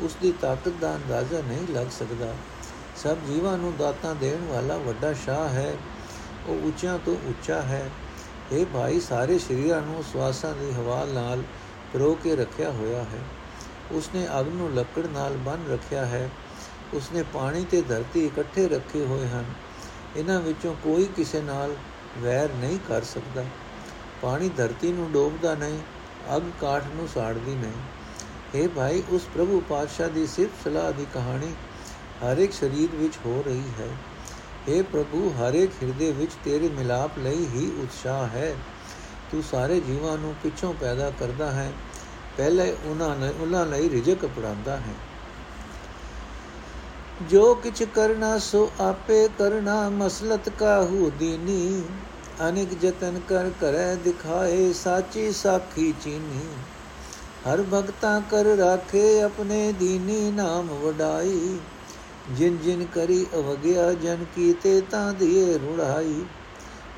[0.00, 2.34] ਉਸ ਦੀ ਤਾਕਤ ਦਾ ਅੰਦਾਜ਼ਾ ਨਹੀਂ ਲੱਗ ਸਕਦਾ।
[2.96, 5.76] ਸਭ ਜੀਵਾਂ ਨੂੰ ਦਾਤਾਂ ਦੇਣ ਵਾਲਾ ਵੱਡਾ ਸ਼ਾਹ ਹੈ।
[6.46, 7.90] ਉਹ ਉੱਚਾ ਤੋਂ ਉੱਚਾ ਹੈ।
[8.52, 11.42] ਇਹ ਭਾਈ, ਸਾਰੇ ਸ਼ਰੀਰਾਂ ਨੂੰ ਸਵਾਸਾਂ ਦੀ ਹਵਾ ਨਾਲ
[11.92, 13.18] ਪਰੋ ਕੇ ਰੱਖਿਆ ਹੋਇਆ ਹੈ।
[13.92, 16.30] ਉਸਨੇ ਅਗ ਨੂੰ ਲੱਕੜ ਨਾਲ ਬੰਨ ਰੱਖਿਆ ਹੈ।
[16.94, 19.44] ਉਸਨੇ ਪਾਣੀ ਤੇ ਧਰਤੀ ਇਕੱਠੇ ਰੱਖੇ ਹੋਏ ਹਨ।
[20.16, 21.76] ਇਹਨਾਂ ਵਿੱਚੋਂ ਕੋਈ ਕਿਸੇ ਨਾਲ
[22.18, 23.44] ਵੈਰ ਨਹੀਂ ਕਰ ਸਕਦਾ।
[24.22, 25.78] ਪਾਣੀ ਧਰਤੀ ਨੂੰ ਡੋਬਦਾ ਨਹੀਂ,
[26.36, 27.95] ਅਗ ਕਾਠ ਨੂੰ ਸਾੜਦੀ ਨਹੀਂ।
[28.54, 31.52] ਇਹ ਭਾਈ, ਉਸ ਪ੍ਰਭੂ ਪਾਤਸ਼ਾਹ ਦੀ ਸਿਫਤ ਸਲਾਹ ਦੀ ਕਹਾਣੀ
[32.24, 33.88] ਹਰ ਇੱਕ ਸ਼ਰੀਰ ਵਿੱਚ ਹੋ ਰਹੀ ਹੈ।
[34.68, 38.56] हे ਪ੍ਰਭੂ, ਹਰ ਇੱਕ ਹਿਰਦੇ ਵਿੱਚ ਤੇਰੇ ਮਿਲਾਪ ਲਈ ਹੀ ਉਤਸ਼ਾਹ ਹੈ।
[39.32, 41.72] ਤੂੰ ਸਾਰੇ ਜੀਵਾਂ ਨੂੰ ਪਿੱਛੋਂ ਪੈਦਾ ਕਰਦਾ ਹੈ।
[42.36, 44.94] ਪਹਿਲੇ ਉਹਨਾਂ ਨੇ, ਉਹਨਾਂ ਲਈ ਰਿਜਕ ਪੜਾਉਂਦਾ ਹੈ।
[47.22, 51.82] ਜੋ ਕਿਛ ਕਰਨਾ, ਸੋ ਆਪੇ ਕਰਨਾ, ਮਸਲਤ ਕਾਹੂ ਦੀਨੀ।
[52.48, 56.46] ਅਨੇਕ ਜਤਨ ਕਰ, ਕਰੈ, ਦਿਖਾਏ, ਸਾਚੀ ਸਾਖੀ ਚੀਨੀ।
[57.46, 61.58] ਹਰ ਭਗਤਾ ਕਰ ਰਾਖੇ ਆਪਣੇ ਦੀਨੀ ਨਾਮ ਵਡਾਈ।
[62.30, 66.24] ਜਿਨ ਜਿਨ ਕਰੀ ਅਵਗਿਆ ਜਨ ਕੀਤੇ ਤਾਂ ਦੀਏ ਰੁੜਾਈ।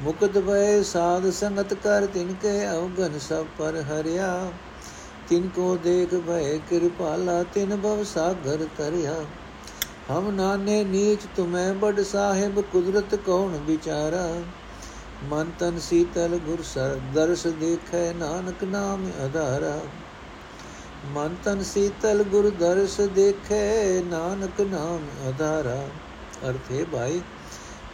[0.03, 4.53] ਮੁਕਤ ਭਏ ਸਾਧ ਸੰਗਤ ਕਰ ਤਿਨ ਕੇ ਅਵਗਨ ਸਭ ਪਰ ਹਰਿਆ।
[5.29, 9.15] ਤਿਨ ਕੋ ਦੇਖ ਭਏ ਕਿਰਪਾਲਾ ਤਿਨ ਭਵ ਸਾਗਰ ਤਰਿਆ
[10.11, 14.29] ਹਮ ਨਾਨੇ ਨੀਚ ਤੁਮੈ ਬੜ ਸਾਹਿਬ ਕੁਦਰਤ ਕੌਣ ਵਿਚਾਰਾ।
[15.25, 19.79] ਮਨ ਤਨ ਸੀਤਲ ਗੁਰ ਸਰ ਦਰਸ ਦੇਖੈ ਨਾਨਕ ਨਾਮ ਆਧਾਰਾ
[21.07, 25.89] ਮਨ ਤਨ ਸੀਤਲ ਗੁਰ ਦਰਸ ਦੇਖੈ, ਨਾਨਕ ਨਾਮ ਆਧਾਰਾ
[26.49, 27.21] ਅਰਥੇ ਭਾਈ,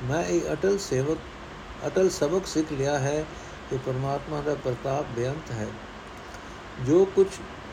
[0.03, 1.19] ਮੈਂ ਇਹ ਅਟਲ ਸੇਵਕ,
[1.87, 3.25] ਅਟਲ ਸਬਕ ਸਿੱਖ ਲਿਆ ਹੈ
[3.71, 5.67] ਕਿ ਪਰਮਾਤਮਾ ਦਾ ਪ੍ਰਤਾਪ ਬੇਅੰਤ ਹੈ।
[6.87, 7.27] ਜੋ ਕੁਝ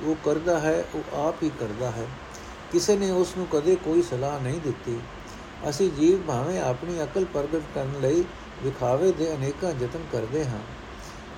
[0.03, 2.07] ਉਹ ਕਰਦਾ ਹੈ, ਉਹ ਆਪ ਹੀ ਕਰਦਾ ਹੈ।
[2.71, 4.99] ਕਿਸੇ ਨੇ ਉਸ ਨੂੰ ਕਦੇ ਕੋਈ ਸਲਾਹ ਨਹੀਂ ਦਿੱਤੀ।
[5.69, 8.23] ਅਸੀਂ ਜੀਵ ਭਾਵੇਂ ਆਪਣੀ ਅਕਲ ਪ੍ਰਗਟ ਕਰਨ ਲਈ
[8.63, 10.59] ਵਿਖਾਵੇ ਦੇ ਅਨੇਕਾਂ ਯਤਨ ਕਰਦੇ ਹਾਂ।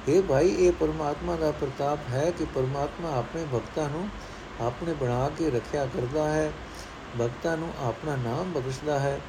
[0.07, 4.09] ਇਹ ਭਾਈ, ਇਹ ਪਰਮਾਤਮਾ ਦਾ ਪ੍ਰਤਾਪ ਹੈ ਕਿ ਪਰਮਾਤਮਾ ਆਪਣੇ ਭਗਤਾਂ ਨੂੰ
[4.61, 6.51] ਆਪਣੇ ਬਣਾ ਕੇ ਰੱਖਿਆ ਕਰਦਾ ਹੈ,
[7.21, 9.21] ਭਗਤਾਂ ਨੂੰ ਆਪਣਾ ਨਾਮ ਬਖਸ਼ਦਾ ਹੈ,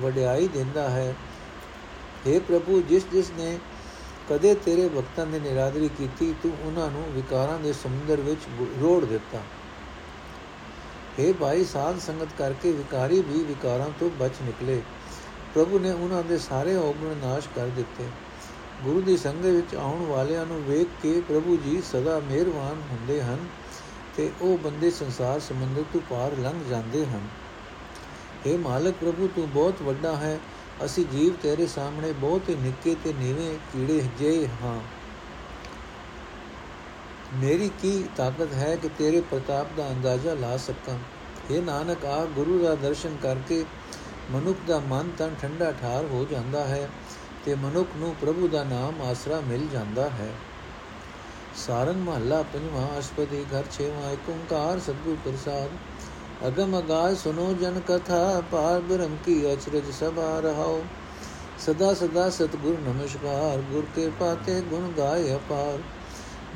[0.00, 1.14] ਵਡਿਆਈ ਦਿੰਦਾ ਹੈ।
[2.26, 3.58] हे ਪ੍ਰਭੂ, ਜਿਸ ਜਿਸ ਨੇ
[4.30, 8.40] ਕਦੇ ਤੇਰੇ ਭਗਤਾਂ ਦੀ ਨਿਰਾਦਰੀ ਕੀਤੀ, ਤੂੰ ਉਹਨਾਂ ਨੂੰ ਵਿਕਾਰਾਂ ਦੇ ਸਮੁੰਦਰ ਵਿੱਚ
[8.82, 9.38] ਰੋੜ ਦਿੱਤਾ।
[11.18, 14.82] हे ਭਾਈ, ਸਾਧ ਸੰਗਤ ਕਰਕੇ ਵਿਕਾਰੀ ਵੀ ਵਿਕਾਰਾਂ ਤੋਂ ਬਚ ਨਿਕਲੇ।
[15.54, 18.04] ਪ੍ਰਭੂ ਨੇ ਉਹਨਾਂ ਦੇ ਸਾਰੇ ਔਗਣ ਨਾਸ਼ ਕਰ ਦਿੱਤੇ।
[18.84, 23.38] ਗੁਰੂ ਦੀ ਸੰਗਤ ਵਿੱਚ ਆਉਣ ਵਾਲਿਆਂ ਨੂੰ ਵੇਖ ਕੇ ਪ੍ਰਭੂ ਜੀ ਸਦਾ ਮਿਹਰਬਾਨ ਹੁੰਦੇ ਹਨ
[24.16, 27.28] ਤੇ ਉਹ ਬੰਦੇ ਸੰਸਾਰ ਸਮੁੰਦਰ ਤੋਂ ਪਾਰ ਲੰਘ ਜਾਂਦੇ ਹਨ।
[28.46, 30.40] हे ਮਾਲਕ ਪ੍ਰਭੂ, ਤੂੰ ਬਹੁਤ ਵੱਡਾ ਹੈ।
[30.84, 34.80] ਅਸੀਂ ਜੀਵ ਤੇਰੇ ਸਾਹਮਣੇ ਬਹੁਤ ਹੀ ਨਿੱਕੇ ਤੇ ਨੀਵੇਂ ਕੀੜੇ ਜੇ ਹਾਂ।
[37.34, 40.98] ਮੇਰੀ ਕੀ ਤਾਕਤ ਹੈ ਕਿ ਤੇਰੇ ਪ੍ਰਤਾਪ ਦਾ ਅੰਦਾਜ਼ਾ ਲਾ ਸਕਾਂ?
[41.50, 43.64] ਇਹ ਨਾਨਕ, ਆ ਗੁਰੂ ਦਾ ਦਰਸ਼ਨ ਕਰਕੇ
[44.30, 46.90] ਮਨੁੱਖ ਦਾ ਮਨ ਤਨ ਠੰਡਾ ਠਾਰ ਹੋ ਜਾਂਦਾ ਹੈ।
[47.44, 50.28] ਤੇ ਮਨੁੱਖ ਨੂੰ ਪ੍ਰਭੂ ਦਾ ਨਾਮ ਆਸਰਾ ਮਿਲ ਜਾਂਦਾ ਹੈ।
[51.66, 55.68] ਸਾਰੰਗ ਮਹੱਲਾ ਪੰਜਵਾਂ, ਅਸ਼ਪਦੀ ਘਰ ਛੇਵਾਂ ਏਕ ਓੰਕਾਰ ਸਤਿਗੁਰ ਪ੍ਰਸਾਦ।
[56.48, 60.82] ਅਗਮ ਅਗਾਲ ਸੁਨੋ ਜਨ ਕਥਾ, ਪਾਰ ਬ੍ਰਹਮ ਕੀ ਅਚਰਜ ਸਭਾ ਰਹਾਓ।
[61.58, 65.78] ਸਦਾ ਸਦਾ ਸਤਿਗੁਰ ਨਮਸਕਾਰ, ਗੁਰ ਕੇ ਪਾਤੇ ਗੁਣ ਗਾਏ ਅਪਾਰ।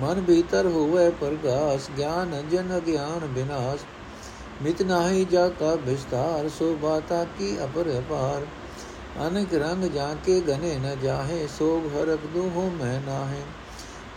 [0.00, 3.82] ਮਨ ਭੀਤਰ ਹੋਵੇ ਪ੍ਰਗਾਸ, ਗਿਆਨ ਅੰਜਨ ਅਗਿਆਨ ਬਿਨਾਸ਼।
[4.62, 8.46] ਮਿਤ ਨਾਹੀ ਜਾ ਕਾ ਵਿਸਤਾਰ, ਸੋ ਬਾਤਾ ਕੀ ਅਪਰ ਅਪਾਰ।
[9.22, 13.42] ਅਨਕ ਰੰਗ ਜਾ ਕੇ ਗਨੇ ਨ ਜਾਹੇ, ਸੋਗ ਹਰਕ ਦੂਹੋ ਮੈਂ ਨਾਹੇ।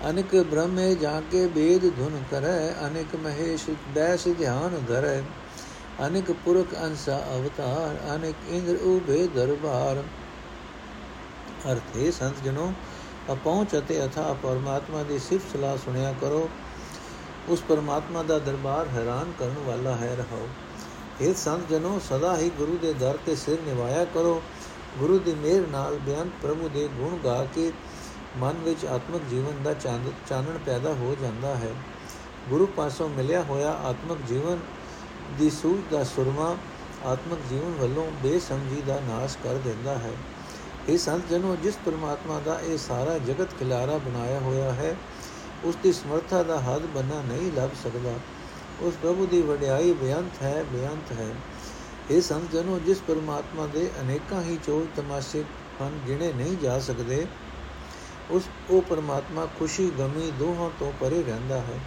[0.09, 5.21] ਅਨਕ ਬ੍ਰਹਮੇ ਜਾ ਕੇ ਬੇਦ ਧੁਨ ਕਰੈ, ਅਨਕ ਮਹੇਸ਼ ਬੈਸ ਧਿਆਨ ਧਰੈ।
[6.07, 10.03] ਅਨਕ ਪੁਰਖ ਅੰਸਾ ਅਵਤਾਰ, ਅਨਕ ਇੰਦਰ ਉਭੇ ਦਰਬਾਰ।
[11.71, 12.73] ਅਰਥੇ ਸੰਤ ਜਨੋ,
[13.31, 16.49] ਅਪਹੁੰਚ ਅਤੇ ਅਥਾ ਪਰਮਾਤਮਾ ਦੀ ਸਿਫਤ ਸਲਾਹ ਸੁਣਿਆ ਕਰੋ।
[17.49, 20.47] ਉਸ ਪਰਮਾਤਮਾ ਦਾ ਦਰਬਾਰ ਹੈਰਾਨ ਕਰਨ ਵਾਲਾ ਹੈ ਰਹਾਓ
[21.21, 24.41] ਇਹ ਸੰਤ ਜਨੋ, ਸਦਾ ਹੀ ਗੁਰੂ ਦੇ ਦਰ ਤੇ ਸਿਰ ਨਿਵਾਇਆ ਕਰੋ।
[24.97, 27.71] ਗੁਰੂ ਦੀ ਮਿਹਰ ਨਾਲ ਬਿਆਨ ਪ੍ਰਭੂ ਦੇ ਗੁਣ ਗਾ ਕੇ
[28.37, 29.73] ਮਨ ਵਿੱਚ ਆਤਮਿਕ ਜੀਵਨ ਦਾ
[30.29, 31.73] ਚਾਨਣ ਪੈਦਾ ਹੋ ਜਾਂਦਾ ਹੈ।
[32.49, 34.59] ਗੁਰੂ ਪਾਸੋਂ ਮਿਲਿਆ ਹੋਇਆ ਆਤਮਿਕ ਜੀਵਨ
[35.37, 36.55] ਦੀ ਸੂਝ ਦਾ ਸੁਰਮਾ
[37.05, 40.11] ਆਤਮਿਕ ਜੀਵਨ ਵੱਲੋਂ ਬੇਸਮਝੀ ਦਾ ਨਾਸ਼ ਕਰ ਦਿੰਦਾ ਹੈ।
[40.89, 44.95] ਇਹ ਸੰਤ ਜਨੋ, ਜਿਸ ਪਰਮਾਤਮਾ ਦਾ ਇਹ ਸਾਰਾ ਜਗਤ ਖਿਲਾਰਾ ਬਣਾਇਆ ਹੋਇਆ ਹੈ,
[45.63, 48.13] ਉਸ ਦੀ ਸਮਰੱਥਾ ਦਾ ਹੱਦ ਬੰਨਾ ਨਹੀਂ ਲੱਭ ਸਕਦਾ।
[48.81, 51.29] ਉਸ ਪ੍ਰਭੂ ਦੀ ਵਡਿਆਈ ਬੇਅੰਤ ਹੈ ਬੇਅੰਤ ਹੈ।
[52.11, 55.43] ਇਹ ਸੰਤ ਜਨੋ ਜਿਸ ਪਰਮਾਤਮਾ ਦੇ ਅਨੇਕਾਂ ਹੀ ਚੋਜ ਤਮਾਸ਼ੇ
[55.81, 57.25] ਹਨ, ਗਿਣੇ ਨਹੀਂ ਜਾ ਸਕਦੇ,
[58.31, 61.79] ਉਸ, ਉਹ ਪਰਮਾਤਮਾ ਖੁਸ਼ੀ, ਗਮੀ ਦੋਹਾਂ ਤੋਂ ਪਰੇ ਰਹਿੰਦਾ ਹੈ।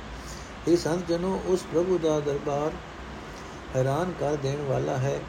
[0.68, 2.70] ਇਹ ਸੰਤ ਜਨੋ ਉਸ ਪ੍ਰਭੂ ਦਾ ਦਰਬਾਰ
[3.76, 5.20] ਹੈਰਾਨ ਕਰ ਦੇਣ ਵਾਲਾ ਹੈ,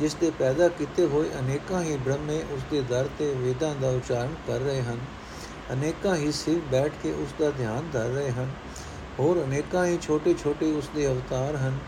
[0.00, 4.34] ਜਿਸ ਦੇ ਪੈਦਾ ਕੀਤੇ ਹੋਏ ਅਨੇਕਾਂ ਹੀ ਬ੍ਰਹਮੇ ਉਸ ਦੇ ਦਰ ਤੇ ਵੇਦਾਂ ਦਾ ਉਚਾਰਨ
[4.46, 4.98] ਕਰ ਰਹੇ ਹਨ।
[5.72, 8.48] ਅਨੇਕਾਂ ਹੀ ਸਿਰ ਬੈਠ ਕੇ ਉਸ ਦਾ ਧਿਆਨ ਧਰ ਰਹੇ ਹਨ।
[9.18, 11.78] ਹੋਰ ਅਨੇਕਾਂ ਹੀ ਛੋਟੇ-ਛੋਟੇ ਉਸ ਦੇ ਅਵਤਾਰ ਹਨ।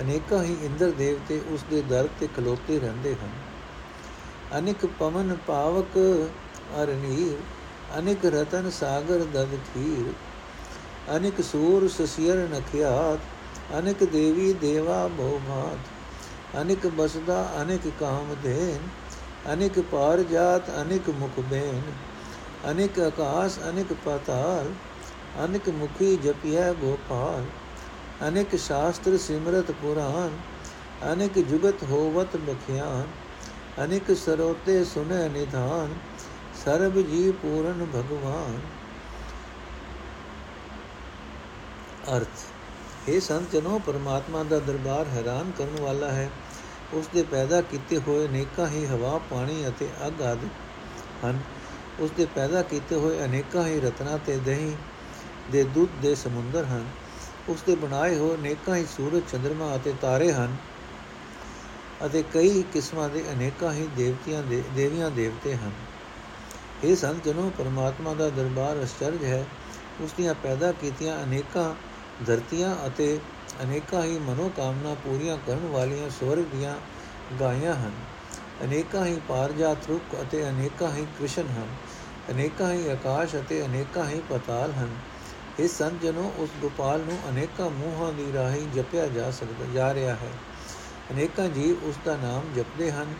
[0.00, 3.30] ਅਨੇਕਾਂ ਹੀ ਇੰਦਰ ਦੇਵਤੇ ਉਸ ਦੇ ਦਰ ਤੇ ਖਲੋਤੇ ਰਹਿੰਦੇ ਹਨ।
[4.58, 5.98] ਅਨੇਕ ਪਵਨ ਪਾਵਕ
[6.82, 7.36] ਅਰਨੀਰ
[7.98, 10.12] ਅਨੇਕ ਰਤਨ ਸਾਗਰ ਦਦ ਖੀਰ
[11.16, 13.18] ਅਨੇਕ ਸੂਰ ਸਸਿਰ ਨਖਿਆਤ
[13.78, 15.78] ਅਨੇਕ ਦੇਵੀ ਦੇਵਾ ਭੋਭਾਤ
[16.62, 18.88] ਅਨੇਕ ਬਸਦਾ, ਅਨੇਕ ਕਾਮਧੇਨ
[19.52, 21.82] ਅਨੇਕ ਪਾਰ ਜਾਤ ਅਨੇਕ ਮੁਖ ਬੇਨ,
[22.70, 24.72] ਅਨੇਕ ਆਕਾਸ਼, ਅਨੇਕ ਪਾਤਾਲ,
[25.44, 27.44] ਅਨੇਕ ਮੁਖੀ ਜਪਿਆ ਗੋਪਾਲ।
[28.26, 30.38] ਅਨੇਕ ਸ਼ਾਸਤਰ ਸਿਮਰਤ ਪੁਰਾਨ
[31.12, 33.06] ਅਨੇਕ ਜੁਗਤ ਹੋਵਤ ਬਖਿਆਨ
[33.84, 35.94] ਅਨੇਕ ਸਰੋਤੇ ਸੁਨੇ ਨਿਧਾਨ,
[36.64, 38.58] ਸਰਬ ਜੀ ਪੂਰਨ ਭਗਵਾਨ।
[42.16, 46.30] ਅਰਥ ਇਹ ਸੰਤ ਜਨੋ, ਪਰਮਾਤਮਾ ਦਾ ਦਰਬਾਰ ਹੈਰਾਨ ਕਰਨ ਵਾਲਾ ਹੈ।
[46.94, 50.46] ਉਸ ਦੇ ਪੈਦਾ ਕੀਤੇ ਹੋਏ ਨੇਕਾਂ ਹੀ ਹਵਾ, ਪਾਣੀ ਅਤੇ ਅਗ ਆਦਿ
[51.24, 51.40] ਹਨ।
[52.00, 54.72] ਉਸ ਦੇ ਪੈਦਾ ਕੀਤੇ ਹੋਏ ਅਨੇਕਾਂ ਹੀ ਰਤਨਾ ਤੇ ਦਹੀਂ
[55.52, 56.84] ਦੇ ਦੁੱਧ ਦੇ ਸਮੁੰਦਰ ਹਨ।
[57.48, 60.56] ਉਸ ਦੇ ਬਣਾਏ ਹੋਏ ਅਨੇਕਾਂ ਹੀ ਸੂਰਜ ਚੰ드ਰਮਾ ਅਤੇ ਤਾਰੇ ਹਨ
[62.06, 65.72] ਅਤੇ ਕਈ ਕਿਸਮਾਂ ਦੇ ਅਨੇਕਾਂ ਹੀ ਦੇਵਤਿਆਂ ਦੇ, ਦੇਵੀਆਂ ਦੇਵਤੇ ਹਨ।
[66.84, 69.44] ਇਹ ਸੰਤ ਜਨੋ, ਪਰਮਾਤਮਾ ਦਾ ਦਰਬਾਰ ਅਚਰਜ ਹੈ।
[70.00, 71.74] ਉਸ ਦੀਆਂ ਪੈਦਾ ਕੀਤੀਆਂ ਅਨੇਕਾਂ
[72.26, 73.18] ਧਰਤੀਆਂ ਅਤੇ
[73.62, 76.76] ਅਨੇਕਾਂ ਹੀ ਮਨੋ ਕਾਮਨਾ ਪੂਰੀਆਂ ਕਰਨ ਵਾਲੀਆਂ ਸਵਰਗ ਦੀਆਂ
[77.40, 77.92] ਗਾਇਆਂ ਹਨ।
[78.64, 81.66] ਅਨੇਕਾਂ ਹੀ ਪਾਰਜਾਤ ਰੁੱਖ ਅਤੇ ਅਨੇਕਾਂ ਹੀ ਕ੍ਰਿਸ਼ਨ ਹਨ।
[82.30, 84.88] ਅਨੇਕਾਂ ਹੀ ਆਕਾਸ਼ ਅਤੇ ਅਨੇਕਾਂ ਹੀ ਪਤਾਲ ਹਨ।
[85.58, 90.14] ਇਸ ਸੰਤ ਜਨੋ, ਉਸ ਗੋਪਾਲ ਨੂੰ ਅਨੇਕਾਂ ਮੂਹਾਂ ਦੀ ਰਾਹੀਂ ਜਪਿਆ ਜਾ ਸਕਦਾ, ਜਾ ਰਿਹਾ
[90.14, 90.30] ਹੈ।
[91.10, 93.14] ਅਨੇਕਾਂ ਜੀਵ ਉਸ ਦਾ ਨਾਮ ਜਪਦੇ ਹਨ।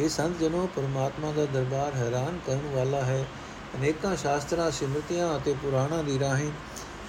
[0.00, 3.26] ਇਹ ਸੰਤ ਜਨੋ, ਪਰਮਾਤਮਾ ਦਾ ਦਰਬਾਰ ਹੈਰਾਨ ਕਰਨ ਵਾਲਾ ਹੈ।
[3.76, 6.50] ਅਨੇਕਾਂ ਸ਼ਾਸਤਰਾਂ, ਸਿਮਰਤੀਆਂ ਅਤੇ ਪੁਰਾਣਾਂ ਦੀ ਰਾਹੀਂ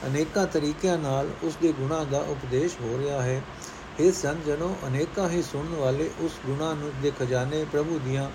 [0.07, 3.41] ਅਨੇਕਾਂ ਤਰੀਕਿਆਂ ਨਾਲ ਉਸ ਦੇ ਗੁਣਾਂ ਦਾ ਉਪਦੇਸ਼ ਹੋ ਰਿਹਾ ਹੈ।
[3.99, 8.29] ਇਹ ਸੰਤ ਜਨੋ, ਅਨੇਕਾਂ ਹੀ ਸੁਣਨ ਵਾਲੇ ਉਸ ਗੁਣਾਂ ਨੂੰ ਦੇ ਖਜ਼ਾਨੇ ਪ੍ਰਭੂ ਦੀਆਂ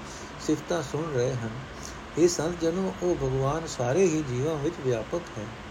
[0.47, 1.51] ਸਿਫਤਾਂ ਸੁਣ ਰਹੇ ਹਨ।
[2.19, 5.64] ਇਹ ਸੰਤ ਜਨੋ, ਉਹ ਭਗਵਾਨ ਸਾਰੇ ਹੀ ਜੀਵਾਂ ਵਿੱਚ ਵਿਆਪਕ ਹੈ।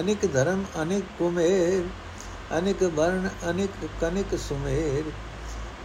[0.00, 1.82] ਅਨੇਕ ਧਰਮ, ਅਨੇਕ ਕੁਮੇਰ,
[2.58, 5.04] ਅਨੇਕ ਵਰਣ, ਅਨੇਕ ਕਨਿਕ ਸੁਮੇਰ,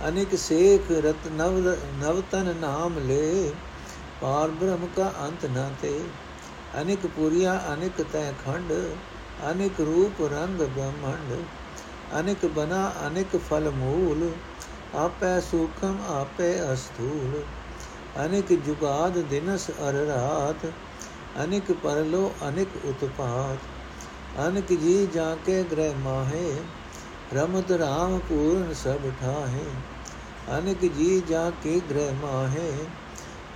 [0.08, 1.60] ਅਨੇਕ ਸੇਖ ਰਤ ਨਵ,
[2.00, 3.52] ਨਵਤਨ ਨਾਮ ਲੈ,
[4.22, 6.00] ਪਾਰ ਬ੍ਰਹਮ ਕਾ ਅੰਤ ਨਾ ਤੇ।
[6.82, 8.74] ਅਨੇਕ ਪੁਰੀਆ, ਅਨੇਕ ਤੈ ਖੰਡ,
[9.52, 11.34] ਅਨੇਕ ਰੂਪ ਰੰਗ ਬ੍ਰਹਮੰਡ,
[12.20, 14.32] ਅਨੇਕ ਬਨਾ, ਅਨੇਕ ਫਲ ਮੂਲ,
[14.96, 17.42] ਆਪੈ ਸੁਖਮ, ਆਪੇ ਅਸਥੂਲ।
[18.26, 20.66] ਅਨੇਕ ਜੁਗਾਦ ਦਿਨਸ ਅਰ ਰਾਤ,
[21.44, 23.79] ਅਨੇਕ ਪਰਲੋ, ਅਨੇਕ ਉਤਪਾਤ।
[24.48, 26.56] ਅਨੇਕ ਜੀ ਜਾ ਕੇ ਗ੍ਰਹਿ ਮਾਹੇ,
[27.34, 29.66] ਰਮਤ ਰਾਮ ਪੂਰਨ ਸਭ ਠਾਹੇ।
[30.58, 32.74] ਅਨੇਕ ਜੀ ਜਾ ਕੇ ਗ੍ਰਹਿ ਮਾਹੇ,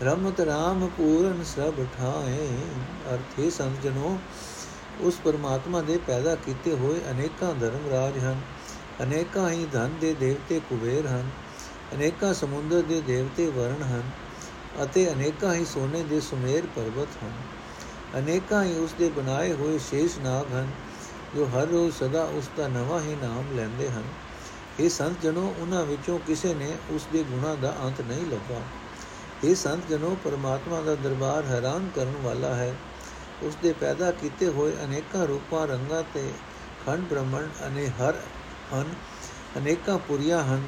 [0.04, 2.48] ਰਮਤ ਰਾਮ ਪੂਰਨ ਸਭ ਠਾਏ
[3.14, 4.18] ਅਰਥੇ ਸੰਜਨੋ
[5.02, 8.42] ਉਸ ਪਰਮਾਤਮਾ ਦੇ ਪੈਦਾ ਕੀਤੇ ਹੋਏ ਅਨੇਕਾਂ ਧਰਮ ਰਾਜ ਹਨ।
[9.04, 11.30] ਅਨੇਕਾਂ ਹੀ ਧਨ ਦੇ ਦੇਵਤੇ ਕੁਬੇਰ ਹਨ।
[11.94, 14.04] ਅਨੇਕਾਂ ਸਮੁੰਦਰ ਦੇ ਦੇਵਤੇ ਵਰਣ ਹਨ
[14.84, 17.32] ਅਤੇ ਅਨੇਕਾਂ ਹੀ ਸੋਨੇ ਦੇ ਸੁਮੇਰ ਪਰਬਤ ਹਨ।
[18.18, 20.68] ਅਨੇਕਾਂ ਹੀ ਉਸ ਦੇ ਬਣਾਏ ਹੋਏ ਸ਼ੇਸ਼ ਨਾਗ ਹਨ,
[21.36, 24.04] ਜੋ ਹਰ ਰੋਜ਼ ਸਦਾ ਉਸ ਦਾ ਨਵਾਂ ਹੀ ਨਾਮ ਲੈਂਦੇ ਹਨ।
[24.80, 28.62] ਇਹ ਸੰਤ ਜਨੋ ਉਹਨਾਂ ਵਿੱਚੋਂ ਕਿਸੇ ਨੇ ਉਸ ਦੇ ਗੁਣਾ ਦਾ ਅੰਤ ਨਹੀਂ ਲੱਭਾ।
[29.44, 32.76] ਇਹ ਸੰਤ ਜਨੋ, ਪਰਮਾਤਮਾ ਦਾ ਦਰਬਾਰ ਹੈਰਾਨ ਕਰਨ ਵਾਲਾ ਹੈ।
[33.44, 36.32] ਉਸ ਦੇ ਪੈਦਾ ਕੀਤੇ ਹੋਏ ਅਨੇਕਾਂ ਰੂਪਾਂ, ਰੰਗਾਂ ਤੇ
[36.86, 38.14] ਖੰਡ ਬ੍ਰਹਮਣ ਅਨੇ ਹਰ
[38.74, 38.86] ਹਨ,
[39.58, 40.64] ਅਨੇਕਾਂ ਪੁਰੀਆਂ ਹਨ।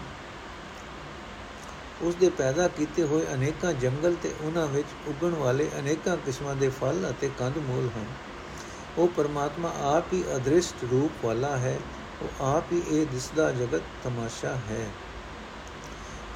[2.01, 6.69] ਉਸ ਦੇ ਪੈਦਾ ਕੀਤੇ ਹੋਏ ਅਨੇਕਾਂ ਜੰਗਲ ਤੇ ਉਹਨਾਂ ਵਿੱਚ ਉਗਣ ਵਾਲੇ ਅਨੇਕਾਂ ਕਿਸਮਾਂ ਦੇ
[6.69, 8.05] ਫਲ ਅਤੇ ਕੰਦ ਮੂਲ ਹਨ।
[8.97, 11.79] ਉਹ ਪਰਮਾਤਮਾ ਆਪ ਹੀ ਅਦ੍ਰਿਸ਼ਟ ਰੂਪ ਵਾਲਾ ਹੈ।
[12.21, 14.87] ਉਹ ਆਪ ਹੀ ਇਹ ਦਿਸਦਾ ਜਗਤ ਤਮਾਸ਼ਾ ਹੈ।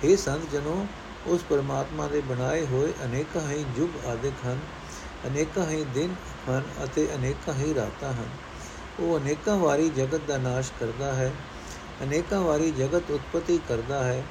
[0.04, 0.88] ਇਹ ਸੰਤ ਜਨੋ,
[1.28, 4.60] ਉਸ ਪਰਮਾਤਮਾ ਦੇ ਬਣਾਏ ਹੋਏ ਅਨੇਕਾਂ ਹੀ ਯੁਗ ਆਦਿਕ ਹਨ,
[5.28, 6.16] ਅਨੇਕਾਂ ਹੀ ਦਿਨ
[6.50, 8.30] ਹਨ ਅਤੇ ਅਨੇਕਾਂ ਹੀ ਰਾਤਾਂ ਹਨ।
[9.00, 11.32] ਉਹ ਅਨੇਕਾਂ ਵਾਰੀ ਜਗਤ ਦਾ ਨਾਸ਼ ਕਰਦਾ ਹੈ,
[12.04, 14.24] ਅਨੇਕਾਂ ਵਾਰੀ ਜਗਤ ਉਤਪਤੀ ਕਰਦਾ ਹੈ।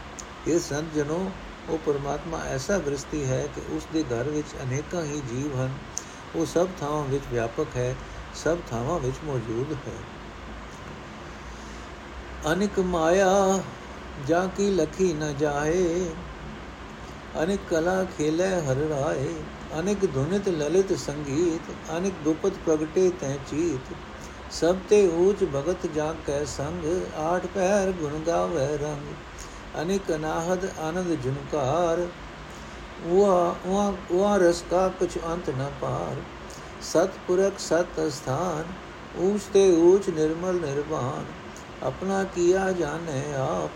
[0.48, 1.30] ਇਹ ਸੰਤ ਜਨੋ,
[1.68, 5.70] ਉਹ ਪਰਮਾਤਮਾ ਐਸਾ ਗ੍ਰਸਤੀ ਹੈ ਕਿ ਉਸ ਦੇ ਘਰ ਵਿੱਚ ਅਨੇਕਾਂ ਹੀ ਜੀਵ ਹਨ।
[6.36, 7.96] ਉਹ ਸਭ ਥਾਵਾਂ ਵਿੱਚ ਵਿਆਪਕ ਹੈ,
[8.34, 9.98] ਸਭ ਥਾਵਾਂ ਵਿੱਚ ਮੌਜੂਦ ਹੈ।
[12.52, 13.62] ਅਨਿਕ ਮਾਇਆ
[14.26, 16.10] ਜਾ ਕੀ ਲਖੀ ਨ ਜਾਏ,
[17.42, 19.34] ਅਨੇਕ ਕਲਾ ਖੇਲੇ ਹਰ ਰਾਏ,
[19.80, 23.94] ਅਨੇਕ ਧੁਨਿਤ ਲਲਿਤ ਸੰਗੀਤ, ਅਨੇਕ ਗੁਪਤ ਪ੍ਰਗਟੇ ਤੈ ਚੀਤ।
[24.50, 29.14] ਸਭ ਤੇ ਊਚ ਭਗਤ ਜਾ ਕੈ ਸੰਗ, ਆਠ ਪਹਿਰ ਗੁਣ ਗਾਵੇ ਰੰਗ।
[29.74, 32.06] ਅਨੇਕ ਅਨਾਹਦ ਆਨੰਦ ਜੁਨਕਾਰ
[33.06, 36.16] ਵਾ ਵਾ ਵਾ ਰਸ ਕਾ ਕੁਛ ਅੰਤ ਨ ਪਾਰ।
[36.82, 38.64] ਸਤਪੁਰਖ ਸਤ ਸਥਾਨ
[39.20, 41.24] ਊਚ ਤੇ ਊਚ ਨਿਰਮਲ ਨਿਰਵਾਨ
[41.82, 43.70] ਆਪਣਾ ਕੀਆ ਜਾਣੈ ਆਪ,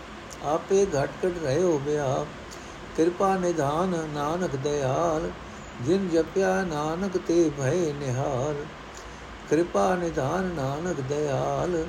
[0.45, 2.27] ਆਪੇ ਘਟ ਘਟ ਰਹੇ ਹੋ ਬਿਆਪ
[2.97, 5.29] ਕਿਰਪਾ ਨਿਧਾਨ ਨਾਨਕ ਦਇਆਲ,
[5.81, 8.55] ਜਿਨ ਜਪਿਆ ਨਾਨਕ ਤੇ ਭਏ ਨਿਹਾਲ।
[9.49, 11.85] ਕਿਰਪਾ ਨਿਧਾਨ ਨਾਨਕ ਦਇਆਲ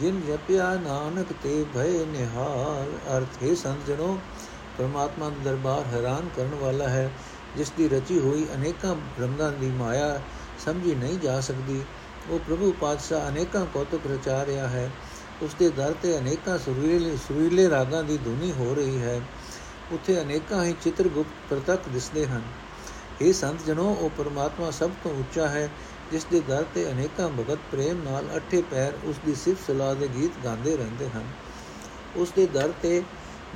[0.00, 4.18] ਜਿਨ ਜਪਿਆ ਨਾਨਕ ਤੇ ਭਏ ਨਿਹਾਲ, ਅਰਥ ਹੈ ਸੰਜਣੋ,
[4.78, 7.10] ਪਰਮਾਤਮਾ ਦਾ ਦਰਬਾਰ ਹੈਰਾਨ ਕਰਨ ਵਾਲਾ ਹੈ,
[7.56, 10.20] ਜਿਸ ਦੀ ਰਚੀ ਹੋਈ ਅਨੇਕਾਂ ਰੰਗਾਂ ਦੀ ਮਾਇਆ
[10.64, 11.82] ਸਮਝੀ ਨਹੀਂ ਜਾ ਸਕਦੀ।
[12.30, 14.90] ਉਹ ਪ੍ਰਭੂ ਪਾਤਸ਼ਾਹ ਅਨੇਕਾਂ ਕੌਤਕ ਰਚਾ ਰਿਹਾ ਹੈ,
[15.42, 19.20] ਉਸ ਦੇ ਦਰ ਤੇ ਅਨੇਕਾਂ ਸੁਰੀਲੇ ਸੁਰੀਲੇ ਰਾਗਾਂ ਦੀ ਧੁਨੀ ਹੋ ਰਹੀ ਹੈ।
[19.92, 22.42] ਉੱਥੇ ਅਨੇਕਾਂ ਹੀ ਚਿੱਤਰਗੁਪਤ ਪ੍ਰਤੱਖ ਦਿਸਦੇ ਹਨ।
[23.20, 25.70] ਇਹ ਸੰਤ ਜਨੋ ਉਹ ਪਰਮਾਤਮਾ ਸਭ ਤੋਂ ਉੱਚਾ ਹੈ
[26.10, 30.08] ਜਿਸ ਦੇ ਦਰ ਤੇ ਅਨੇਕਾਂ ਭਗਤ ਪ੍ਰੇਮ ਨਾਲ ਅੱਠੇ ਪੈਰ ਉਸ ਦੀ ਸਿਫਤ ਸਲਾਹ ਦੇ
[30.14, 31.24] ਗੀਤ ਗਾਉਂਦੇ ਰਹਿੰਦੇ ਹਨ।
[32.16, 33.02] ਉਸ ਦੇ ਦਰ ਤੇ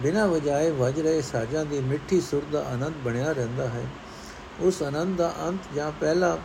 [0.01, 3.87] ਬਿਨਾਂ ਵਜਾਏ ਵੱਜ ਰਹੇ ਸਾਜ਼ਾਂ ਦੀ ਮਿੱਠੀ ਸੁਰ ਦਾ ਆਨੰਦ ਬਣਿਆ ਰਹਿੰਦਾ ਹੈ।
[4.61, 6.39] ਉਸ ਆਨੰਦ ਦਾ ਅੰਤ ਜਾਂ ਪਹਿਲਾ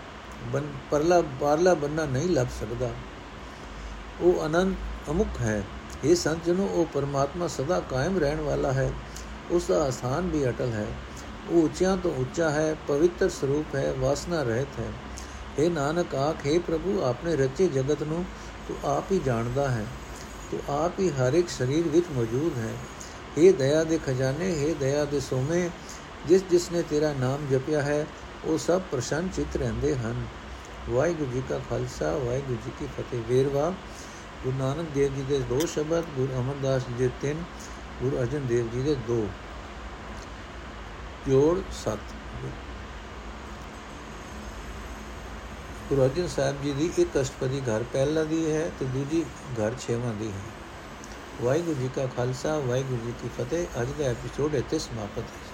[0.91, 2.89] ਪਰਲਾ, ਬਾਰਲਾ ਬੰਨਾ ਨਹੀਂ ਲੱਭ ਸਕਦਾ।
[4.21, 4.75] ਉਹ ਆਨੰਦ
[5.09, 5.63] ਅਮੁਕ ਹੈ।
[6.03, 8.91] ਇਹ ਸੰਤ ਜਨੋ, ਉਹ ਪਰਮਾਤਮਾ ਸਦਾ ਕਾਇਮ ਰਹਿਣ ਵਾਲਾ ਹੈ।
[9.51, 10.85] ਉਸ ਦਾ ਆਸਥਾਨ ਵੀ ਅਟਲ ਹੈ।
[11.49, 14.91] ਉਹ ਉੱਚਿਆਂ ਤੋਂ ਉੱਚਾ ਹੈ, ਪਵਿੱਤਰ ਸਰੂਪ ਹੈ, ਵਾਸਨਾ ਰਹਿਤ ਹੈ।
[15.59, 18.25] ਇਹ ਨਾਨਕ, ਆਖੇ ਪ੍ਰਭੂ ਆਪਨੇ ਰਚੇ ਜਗਤ ਨੂੰ
[18.67, 19.85] ਤੂੰ ਆਪ ਹੀ ਜਾਣਦਾ ਹੈ,
[20.51, 22.73] ਤੂੰ ਆਪ ਹੀ ਹਰ ਇੱਕ ਸਰੀਰ ਵਿੱਚ ਮੌਜੂਦ ਹੈ।
[23.37, 25.69] ਇਹ ਦਇਆ ਦੇ ਖਜ਼ਾਨੇ, ਹੈ ਦਇਆ ਦੇ ਸੋਮੇ,
[26.27, 28.05] ਜਿਸ ਜਿਸ ਨੇ ਤੇਰਾ ਨਾਮ ਜਪਿਆ ਹੈ,
[28.45, 30.25] ਉਹ ਸਭ ਪ੍ਰਸੰਨ ਚਿਤ ਰਹਿੰਦੇ ਹਨ।
[30.89, 33.73] ਵਾਹਿਗੁਰੂ ਜੀ ਕਾ ਖਾਲਸਾ, ਵਾਹਿਗੁਰੂ ਜੀ ਕੀ ਫਤਿਹ। ਵੇਰਵਾ,
[34.43, 37.43] ਗੁਰੂ ਨਾਨਕ ਦੇਵ ਜੀ ਦੇ ਦੋ ਸ਼ਬਦ, ਗੁਰੂ ਅਮਰਦਾਸ ਜੀ ਦੇ ਤਿੰਨ,
[38.01, 39.27] ਗੁਰੂ ਅਰਜਨ ਦੇਵ ਜੀ ਦੇ ਦੋ।
[41.27, 42.14] ਜੋੜ 7
[45.89, 49.23] ਗੁਰੂ ਅਰਜਨ ਸਾਹਿਬ ਜੀ ਦੀ ਇੱਕ ਅਸ਼ਟਪਦੀ ਘਰ ਪਹਿਲਾ ਦੀ ਹੈ ਤੇ ਦੂਜੀ
[49.59, 50.41] ਘਰ ਛੇਵਾਂ ਦੀ ਹੈ।
[51.41, 55.44] ਵਾਹਿਗੁਰੂ ਜੀ ਕਾ ਖਾਲਸਾ, ਵਾਹਿਗੁਰੂ ਜੀ ਕੀ ਫਤਿਹ। ਅੱਜ ਦਾ ਐਪੀਸੋਡ ਇੱਥੇ ਸਮਾਪਤ ਹੈ।